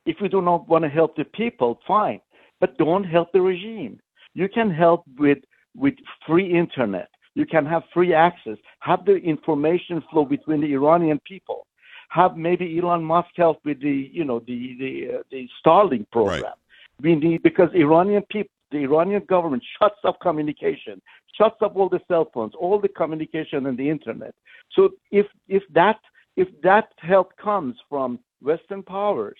If 0.07 0.17
you 0.21 0.29
do 0.29 0.43
not 0.43 0.69
want 0.69 0.85
to 0.85 0.89
help 0.89 1.17
the 1.17 1.25
people, 1.25 1.81
fine. 1.87 2.21
But 2.61 2.79
don't 2.79 3.05
help 3.05 3.33
the 3.33 3.41
regime. 3.41 4.01
You 4.35 4.49
can 4.49 4.71
help 4.71 5.05
with 5.19 5.39
with 5.77 5.95
free 6.27 6.51
internet. 6.53 7.09
You 7.35 7.47
can 7.47 7.65
have 7.67 7.83
free 7.95 8.13
access. 8.13 8.59
Have 8.81 9.05
the 9.05 9.17
information 9.17 10.03
flow 10.11 10.25
between 10.25 10.61
the 10.61 10.73
Iranian 10.73 11.21
people. 11.27 11.67
Have 12.11 12.37
maybe 12.37 12.79
Elon 12.79 13.05
Musk 13.05 13.31
help 13.37 13.59
with 13.65 13.81
the 13.81 14.11
you 14.13 14.25
know 14.25 14.41
the 14.41 14.77
the 14.79 15.19
uh, 15.19 15.23
the 15.31 15.49
Starlink 15.65 16.11
program. 16.11 16.43
Right. 16.43 16.53
We 17.01 17.15
need 17.15 17.43
because 17.43 17.71
Iranian 17.75 18.23
people 18.31 18.52
the 18.73 18.79
Iranian 18.79 19.23
government 19.29 19.63
shuts 19.79 20.01
off 20.05 20.17
communication, 20.21 21.01
shuts 21.39 21.57
off 21.61 21.73
all 21.77 21.89
the 21.89 22.01
cell 22.09 22.29
phones, 22.33 22.55
all 22.59 22.81
the 22.81 22.89
communication 22.89 23.67
and 23.67 23.79
the 23.79 23.89
internet. 23.89 24.35
So 24.73 24.91
if 25.11 25.27
if 25.49 25.63
that 25.75 26.01
if 26.37 26.49
that 26.63 26.89
help 26.99 27.37
comes 27.37 27.77
from 27.89 28.19
Western 28.41 28.83
powers, 28.83 29.39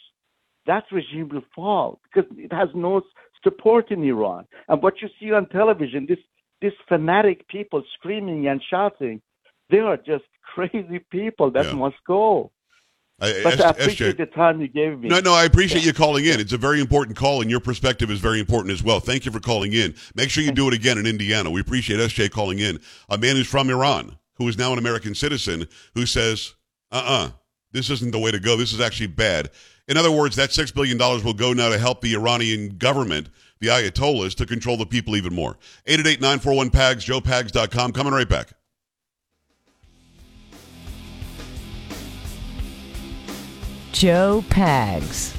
that 0.67 0.85
regime 0.93 1.29
will 1.31 1.45
fall 1.55 2.01
because 2.05 2.31
it 2.37 2.53
has 2.53 2.69
no 2.75 3.03
support 3.43 3.91
in 3.91 4.05
Iran. 4.05 4.47
And 4.69 4.83
what 4.83 5.01
you 5.03 5.09
see 5.19 5.33
on 5.33 5.49
television, 5.49 6.07
this 6.07 6.19
this 6.61 6.75
fanatic 6.89 7.49
people 7.49 7.83
screaming 7.95 8.47
and 8.47 8.63
shouting, 8.71 9.21
they 9.71 9.79
are 9.79 9.97
just 9.97 10.25
crazy 10.55 11.01
people 11.11 11.51
that 11.53 11.67
yeah. 11.67 11.75
must 11.75 11.97
go. 12.07 12.51
But 13.23 13.61
I 13.61 13.71
appreciate 13.71 14.17
the 14.17 14.27
time 14.27 14.61
you 14.61 14.67
gave 14.67 14.99
me. 14.99 15.09
No, 15.09 15.21
no, 15.21 15.33
I 15.33 15.45
appreciate 15.45 15.85
you 15.85 15.93
calling 15.93 16.25
in. 16.25 16.41
It's 16.41 16.53
a 16.53 16.59
very 16.59 16.81
important 16.81 17.17
call, 17.17 17.41
and 17.41 17.49
your 17.49 17.61
perspective 17.61 18.11
is 18.11 18.19
very 18.19 18.41
important 18.41 18.73
as 18.73 18.83
well. 18.83 18.99
Thank 18.99 19.25
you 19.25 19.31
for 19.31 19.39
calling 19.39 19.73
in. 19.73 19.95
Make 20.17 20.29
sure 20.29 20.43
you 20.43 20.51
do 20.51 20.67
it 20.67 20.75
again 20.75 20.99
in 20.99 21.07
Indiana. 21.07 21.49
We 21.49 21.61
appreciate 21.61 22.01
SJ 22.01 22.33
calling 22.33 22.59
in. 22.59 22.81
A 23.09 23.17
man 23.17 23.37
who's 23.37 23.47
from 23.47 23.71
Iran, 23.71 24.19
who 24.35 24.49
is 24.49 24.59
now 24.59 24.73
an 24.73 24.79
American 24.79 25.15
citizen, 25.15 25.69
who 25.95 26.05
says, 26.05 26.55
uh 26.91 26.97
uh-uh, 26.97 27.27
uh, 27.27 27.31
this 27.71 27.91
isn't 27.91 28.11
the 28.11 28.19
way 28.19 28.33
to 28.33 28.41
go. 28.41 28.57
This 28.57 28.73
is 28.73 28.81
actually 28.81 29.07
bad. 29.07 29.51
In 29.87 29.97
other 29.97 30.11
words, 30.11 30.37
that 30.37 30.51
$6 30.51 30.75
billion 30.75 30.99
will 30.99 31.33
go 31.33 31.53
now 31.53 31.69
to 31.69 31.79
help 31.79 32.01
the 32.01 32.15
Iranian 32.15 32.77
government, 32.77 33.29
the 33.61 33.69
Ayatollahs, 33.69 34.35
to 34.37 34.47
control 34.47 34.77
the 34.77 34.87
people 34.87 35.17
even 35.17 35.35
more. 35.35 35.59
888 35.87 36.21
941 36.21 36.71
PAGS, 36.71 37.05
joepags.com. 37.05 37.93
Coming 37.93 38.13
right 38.13 38.29
back. 38.29 38.53
Joe 43.93 44.43
Pags. 44.49 45.37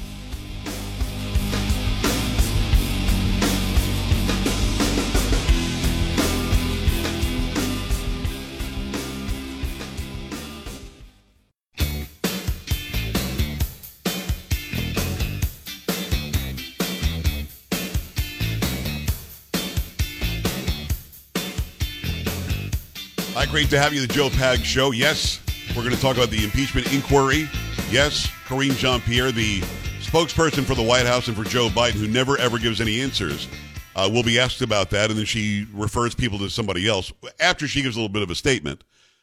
Hi, 23.34 23.46
great 23.46 23.68
to 23.70 23.78
have 23.78 23.92
you, 23.92 24.00
the 24.00 24.06
Joe 24.06 24.30
Pag 24.30 24.60
Show. 24.60 24.92
Yes, 24.92 25.40
we're 25.76 25.82
going 25.82 25.94
to 25.94 26.00
talk 26.00 26.16
about 26.16 26.30
the 26.30 26.44
impeachment 26.44 26.90
inquiry. 26.94 27.48
Yes, 27.90 28.28
Karine 28.46 28.72
Jean 28.72 29.00
Pierre, 29.00 29.30
the 29.30 29.60
spokesperson 30.00 30.64
for 30.64 30.74
the 30.74 30.82
White 30.82 31.06
House 31.06 31.28
and 31.28 31.36
for 31.36 31.44
Joe 31.44 31.68
Biden, 31.68 31.92
who 31.92 32.08
never 32.08 32.36
ever 32.38 32.58
gives 32.58 32.80
any 32.80 33.00
answers, 33.00 33.46
uh, 33.94 34.10
will 34.12 34.22
be 34.22 34.38
asked 34.38 34.62
about 34.62 34.90
that, 34.90 35.10
and 35.10 35.18
then 35.18 35.26
she 35.26 35.66
refers 35.72 36.14
people 36.14 36.38
to 36.40 36.50
somebody 36.50 36.88
else 36.88 37.12
after 37.38 37.68
she 37.68 37.82
gives 37.82 37.96
a 37.96 38.00
little 38.00 38.12
bit 38.12 38.22
of 38.22 38.30
a 38.30 38.34
statement. 38.34 38.82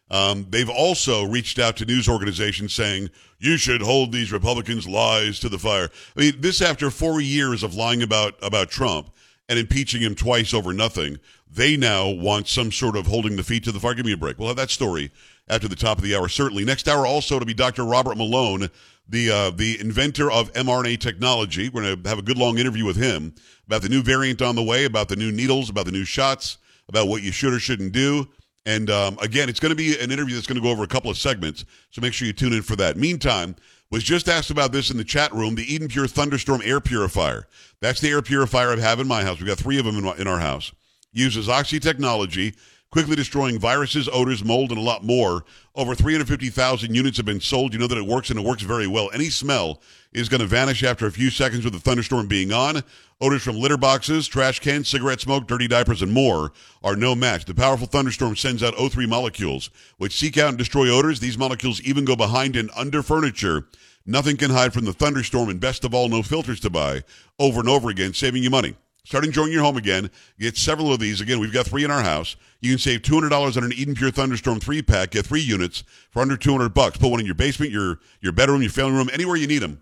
Um, 0.10 0.46
they've 0.50 0.70
also 0.70 1.24
reached 1.24 1.60
out 1.60 1.78
to 1.78 1.86
news 1.86 2.10
organizations 2.10 2.74
saying 2.74 3.10
you 3.40 3.58
should 3.58 3.82
hold 3.82 4.12
these 4.12 4.32
Republicans' 4.32 4.88
lies 4.88 5.40
to 5.40 5.50
the 5.50 5.58
fire. 5.58 5.90
I 6.16 6.20
mean, 6.20 6.34
this 6.40 6.62
after 6.62 6.90
four 6.90 7.22
years 7.22 7.64
of 7.64 7.76
lying 7.76 8.04
about 8.04 8.36
about 8.42 8.70
Trump 8.70 9.10
and 9.50 9.60
impeaching 9.60 10.02
him 10.02 10.16
twice 10.16 10.54
over 10.54 10.74
nothing. 10.74 11.20
They 11.50 11.76
now 11.76 12.10
want 12.10 12.48
some 12.48 12.72
sort 12.72 12.96
of 12.96 13.08
holding 13.08 13.36
the 13.36 13.44
feet 13.44 13.64
to 13.66 13.72
the 13.72 13.80
fire. 13.80 13.94
Give 13.94 14.06
me 14.06 14.14
a 14.14 14.18
break. 14.18 14.40
We'll 14.40 14.48
have 14.48 14.58
that 14.58 14.70
story 14.70 15.12
after 15.50 15.68
the 15.68 15.76
top 15.76 15.98
of 15.98 16.04
the 16.04 16.16
hour. 16.16 16.30
Certainly, 16.30 16.66
next 16.66 16.88
hour 16.88 17.06
also 17.06 17.40
to 17.40 17.46
be 17.46 17.54
Dr. 17.54 17.84
Robert 17.84 18.18
Malone, 18.18 18.70
the 19.10 19.30
uh, 19.30 19.50
the 19.52 19.80
inventor 19.82 20.32
of 20.32 20.52
mRNA 20.54 21.00
technology. 21.00 21.70
We're 21.70 21.82
going 21.82 22.04
to 22.04 22.10
have 22.10 22.20
a 22.20 22.24
good 22.24 22.38
long 22.38 22.58
interview 22.58 22.86
with 22.86 22.96
him 22.96 23.34
about 23.68 23.82
the 23.82 23.90
new 23.90 24.02
variant 24.02 24.42
on 24.42 24.56
the 24.56 24.64
way, 24.64 24.86
about 24.86 25.10
the 25.10 25.18
new 25.18 25.32
needles, 25.32 25.70
about 25.70 25.86
the 25.86 25.92
new 25.92 26.06
shots, 26.06 26.58
about 26.88 27.08
what 27.08 27.22
you 27.22 27.32
should 27.32 27.54
or 27.54 27.60
shouldn't 27.60 27.92
do. 27.92 28.28
And 28.66 28.90
um, 28.90 29.18
again, 29.22 29.50
it's 29.50 29.60
going 29.60 29.72
to 29.72 29.76
be 29.76 29.98
an 30.00 30.12
interview 30.12 30.36
that's 30.36 30.48
going 30.48 30.58
to 30.58 30.62
go 30.62 30.70
over 30.70 30.84
a 30.84 30.88
couple 30.88 31.10
of 31.10 31.18
segments, 31.18 31.66
so 31.90 32.00
make 32.00 32.14
sure 32.14 32.28
you 32.28 32.34
tune 32.34 32.54
in 32.54 32.62
for 32.62 32.76
that. 32.76 32.96
Meantime, 32.96 33.56
was 33.92 34.04
just 34.04 34.30
asked 34.30 34.50
about 34.50 34.72
this 34.72 34.90
in 34.90 34.98
the 34.98 35.04
chat 35.04 35.34
room. 35.34 35.56
The 35.56 35.72
Eden 35.72 35.90
Pure 35.90 36.08
Thunderstorm 36.08 36.62
air 36.64 36.80
purifier. 36.80 37.48
That's 37.82 38.00
the 38.00 38.10
air 38.10 38.22
purifier 38.22 38.72
I 38.72 38.80
have 38.80 39.00
in 39.00 39.08
my 39.08 39.24
house. 39.24 39.40
We've 39.40 39.48
got 39.48 39.58
three 39.58 39.78
of 39.78 39.86
them 39.86 39.98
in, 39.98 40.04
my, 40.04 40.16
in 40.16 40.28
our 40.28 40.40
house. 40.40 40.72
Uses 41.12 41.50
oxy 41.50 41.80
technology, 41.80 42.56
quickly 42.92 43.16
destroying 43.16 43.58
viruses, 43.58 44.10
odors, 44.12 44.44
mold, 44.44 44.70
and 44.70 44.78
a 44.78 44.84
lot 44.84 45.04
more. 45.04 45.46
Over 45.76 45.96
350,000 45.96 46.94
units 46.94 47.18
have 47.18 47.26
been 47.26 47.40
sold. 47.40 47.74
You 47.74 47.80
know 47.80 47.88
that 47.88 47.98
it 47.98 48.06
works, 48.06 48.30
and 48.30 48.38
it 48.38 48.46
works 48.46 48.64
very 48.64 48.88
well. 48.88 49.10
Any 49.14 49.30
smell 49.30 49.82
is 50.14 50.28
going 50.28 50.42
to 50.42 50.48
vanish 50.48 50.84
after 50.84 51.08
a 51.08 51.12
few 51.12 51.30
seconds 51.30 51.64
with 51.64 51.74
the 51.74 51.80
thunderstorm 51.80 52.28
being 52.28 52.52
on. 52.52 52.84
Odors 53.22 53.44
from 53.44 53.58
litter 53.58 53.78
boxes, 53.78 54.28
trash 54.28 54.60
cans, 54.60 54.90
cigarette 54.90 55.22
smoke, 55.22 55.48
dirty 55.48 55.68
diapers, 55.68 56.02
and 56.02 56.12
more 56.12 56.52
are 56.84 56.96
no 56.96 57.16
match. 57.16 57.46
The 57.46 57.56
powerful 57.56 57.88
thunderstorm 57.88 58.36
sends 58.36 58.62
out 58.62 58.76
O3 58.76 59.08
molecules, 59.08 59.70
which 59.98 60.18
seek 60.18 60.38
out 60.38 60.50
and 60.50 60.58
destroy 60.58 60.90
odors. 60.90 61.20
These 61.20 61.38
molecules 61.38 61.82
even 61.82 62.04
go 62.04 62.16
behind 62.16 62.56
and 62.56 62.70
under 62.76 63.02
furniture. 63.02 63.68
Nothing 64.06 64.36
can 64.36 64.50
hide 64.52 64.74
from 64.74 64.86
the 64.86 64.94
thunderstorm, 64.94 65.50
and 65.50 65.60
best 65.60 65.86
of 65.86 65.94
all, 65.94 66.10
no 66.10 66.24
filters 66.24 66.60
to 66.62 66.70
buy 66.70 67.04
over 67.40 67.60
and 67.60 67.70
over 67.70 67.90
again, 67.90 68.14
saving 68.14 68.44
you 68.44 68.50
money. 68.50 68.76
Start 69.04 69.26
enjoying 69.26 69.52
your 69.52 69.64
home 69.64 69.78
again. 69.78 70.12
Get 70.40 70.58
several 70.58 70.94
of 70.94 71.00
these. 71.00 71.22
Again, 71.22 71.40
we've 71.40 71.52
got 71.52 71.66
three 71.66 71.84
in 71.84 71.90
our 71.90 72.04
house. 72.04 72.36
You 72.60 72.74
can 72.74 72.80
save 72.80 73.02
$200 73.02 73.58
on 73.58 73.64
an 73.64 73.74
Eden 73.74 73.96
Pure 73.96 74.12
Thunderstorm 74.12 74.60
3 74.60 74.84
pack. 74.84 75.10
Get 75.12 75.26
three 75.26 75.42
units 75.42 75.84
for 76.12 76.22
under 76.22 76.38
200 76.38 76.70
bucks. 76.70 76.98
Put 76.98 77.10
one 77.10 77.20
in 77.20 77.26
your 77.26 77.34
basement, 77.36 77.72
your, 77.72 78.00
your 78.22 78.32
bedroom, 78.32 78.62
your 78.62 78.70
family 78.70 78.94
room, 78.94 79.10
anywhere 79.12 79.38
you 79.38 79.48
need 79.48 79.58
them. 79.60 79.82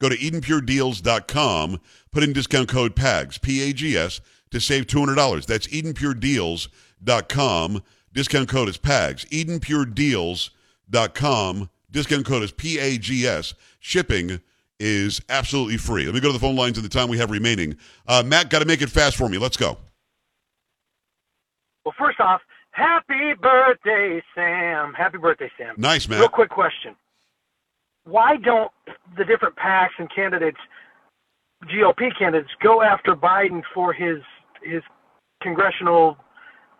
Go 0.00 0.08
to 0.08 0.16
EdenPureDeals.com. 0.16 1.80
Put 2.12 2.22
in 2.22 2.32
discount 2.32 2.68
code 2.68 2.94
PAGS, 2.96 3.38
P-A-G-S, 3.38 4.20
to 4.50 4.60
save 4.60 4.86
$200. 4.86 5.46
That's 5.46 5.66
EdenPureDeals.com. 5.66 7.82
Discount 8.12 8.48
code 8.48 8.68
is 8.68 8.76
PAGS. 8.78 9.24
EdenPureDeals.com. 9.26 11.70
Discount 11.90 12.24
code 12.24 12.44
is 12.44 12.52
P-A-G-S. 12.52 13.54
Shipping 13.80 14.40
is 14.80 15.20
absolutely 15.28 15.76
free. 15.76 16.06
Let 16.06 16.14
me 16.14 16.20
go 16.20 16.28
to 16.28 16.32
the 16.32 16.38
phone 16.38 16.56
lines 16.56 16.78
in 16.78 16.82
the 16.82 16.88
time 16.88 17.08
we 17.08 17.18
have 17.18 17.30
remaining. 17.30 17.76
Uh, 18.08 18.22
Matt, 18.24 18.50
got 18.50 18.60
to 18.60 18.64
make 18.64 18.82
it 18.82 18.88
fast 18.90 19.16
for 19.16 19.28
me. 19.28 19.38
Let's 19.38 19.56
go. 19.56 19.78
Well, 21.84 21.94
first 21.98 22.18
off, 22.20 22.40
happy 22.72 23.34
birthday, 23.40 24.22
Sam. 24.34 24.92
Happy 24.94 25.18
birthday, 25.18 25.50
Sam. 25.56 25.74
Nice, 25.76 26.08
man. 26.08 26.20
Real 26.20 26.28
quick 26.28 26.50
question. 26.50 26.96
Why 28.04 28.36
don't 28.36 28.72
the 29.16 29.24
different 29.24 29.56
PACs 29.56 29.90
and 29.98 30.08
candidates, 30.14 30.58
GOP 31.64 32.10
candidates, 32.18 32.50
go 32.62 32.82
after 32.82 33.14
Biden 33.14 33.62
for 33.74 33.92
his 33.92 34.18
his 34.62 34.82
congressional 35.42 36.16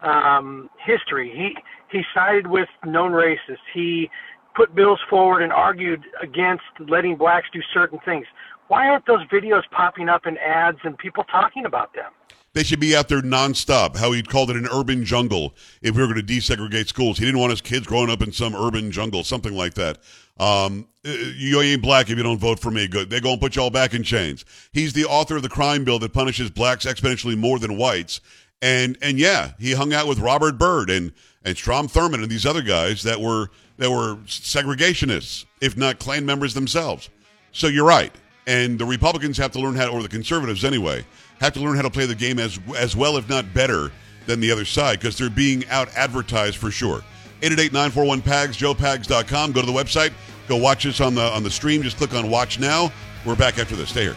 um, 0.03 0.71
history? 0.85 1.31
He 1.35 1.57
he 1.97 2.03
sided 2.15 2.47
with 2.47 2.69
known 2.85 3.13
racists. 3.13 3.59
He 3.75 4.11
put 4.55 4.75
bills 4.75 5.01
forward 5.09 5.43
and 5.43 5.53
argued 5.53 6.03
against 6.23 6.65
letting 6.89 7.17
blacks 7.17 7.49
do 7.53 7.61
certain 7.73 7.99
things. 8.05 8.27
Why 8.69 8.89
aren't 8.89 9.07
those 9.07 9.27
videos 9.27 9.63
popping 9.71 10.09
up 10.09 10.27
in 10.27 10.39
ads 10.39 10.79
and 10.85 10.97
people 10.97 11.25
talking 11.25 11.67
about 11.67 11.93
them? 11.95 12.11
They 12.53 12.65
should 12.65 12.81
be 12.81 12.97
out 12.97 13.09
there 13.09 13.23
nonstop. 13.23 13.97
How 13.97 14.11
he 14.13 14.23
called 14.23 14.51
it 14.51 14.57
an 14.57 14.67
urban 14.73 15.05
jungle 15.05 15.55
if 15.83 15.95
we 15.95 16.03
were 16.03 16.13
going 16.13 16.25
to 16.25 16.33
desegregate 16.33 16.89
schools. 16.89 17.19
He 17.19 17.25
didn't 17.25 17.41
want 17.41 17.51
his 17.51 17.61
kids 17.61 17.87
growing 17.87 18.11
up 18.11 18.23
in 18.23 18.33
some 18.33 18.57
urban 18.57 18.91
jungle, 18.91 19.23
something 19.23 19.55
like 19.55 19.75
that. 19.75 19.99
Um, 20.39 20.89
you 21.05 21.61
ain't 21.61 21.83
black 21.83 22.11
if 22.11 22.17
you 22.17 22.23
don't 22.23 22.39
vote 22.39 22.59
for 22.59 22.71
me. 22.71 22.89
Good. 22.89 23.09
They're 23.11 23.21
going 23.21 23.37
to 23.37 23.41
put 23.41 23.55
you 23.57 23.63
all 23.63 23.71
back 23.71 23.95
in 23.95 24.03
chains. 24.03 24.45
He's 24.73 24.93
the 24.95 25.05
author 25.05 25.37
of 25.37 25.43
the 25.43 25.49
crime 25.49 25.85
bill 25.85 25.99
that 26.01 26.13
punishes 26.13 26.51
blacks 26.51 26.87
exponentially 26.87 27.37
more 27.37 27.59
than 27.59 27.77
whites. 27.77 28.21
And 28.63 28.99
and 29.01 29.19
yeah, 29.19 29.53
he 29.59 29.73
hung 29.73 29.93
out 29.93 30.07
with 30.07 30.19
Robert 30.19 30.59
Byrd 30.59 30.91
and 30.91 31.13
and 31.45 31.57
Strom 31.57 31.89
Thurmond 31.89 32.23
and 32.23 32.31
these 32.31 32.45
other 32.45 32.63
guys 32.63 33.03
that 33.03 33.21
were 33.21 33.51
that 33.79 33.91
were 33.91 34.17
segregationists, 34.27 35.47
if 35.61 35.77
not 35.77 35.99
Klan 35.99 36.27
members 36.27 36.53
themselves. 36.55 37.09
So 37.53 37.67
you're 37.67 37.87
right. 37.87 38.13
And 38.47 38.79
the 38.79 38.85
Republicans 38.85 39.39
have 39.39 39.53
to 39.53 39.61
learn 39.61 39.75
how, 39.75 39.87
to, 39.87 39.93
or 39.93 40.03
the 40.03 40.09
conservatives 40.09 40.65
anyway, 40.65 41.05
have 41.41 41.53
to 41.55 41.61
learn 41.61 41.77
how 41.77 41.83
to 41.83 41.91
play 41.91 42.07
the 42.07 42.15
game 42.15 42.39
as 42.39 42.59
as 42.77 42.95
well, 42.95 43.17
if 43.17 43.29
not 43.29 43.53
better, 43.55 43.91
than 44.27 44.41
the 44.41 44.51
other 44.51 44.65
side 44.65 45.01
because 45.01 45.17
they're 45.17 45.31
being 45.31 45.67
out 45.69 45.89
advertised 45.97 46.57
for 46.57 46.71
sure. 46.71 47.03
888-941-PAGS, 47.43 48.57
joepags.com. 48.59 49.53
Go 49.53 49.61
to 49.61 49.67
the 49.67 49.73
website. 49.73 50.13
Go 50.47 50.57
watch 50.57 50.85
us 50.85 51.01
on 51.01 51.15
the 51.15 51.23
on 51.23 51.43
the 51.43 51.51
stream. 51.51 51.83
Just 51.83 51.97
click 51.97 52.13
on 52.13 52.29
Watch 52.29 52.59
Now. 52.59 52.93
We're 53.25 53.37
back 53.37 53.59
after 53.59 53.77
this. 53.77 53.91
Stay 53.91 54.03
here. 54.03 54.17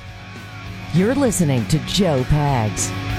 You're 0.94 1.16
listening 1.16 1.66
to 1.70 1.80
Joe 1.80 2.24
Pags. 2.24 3.13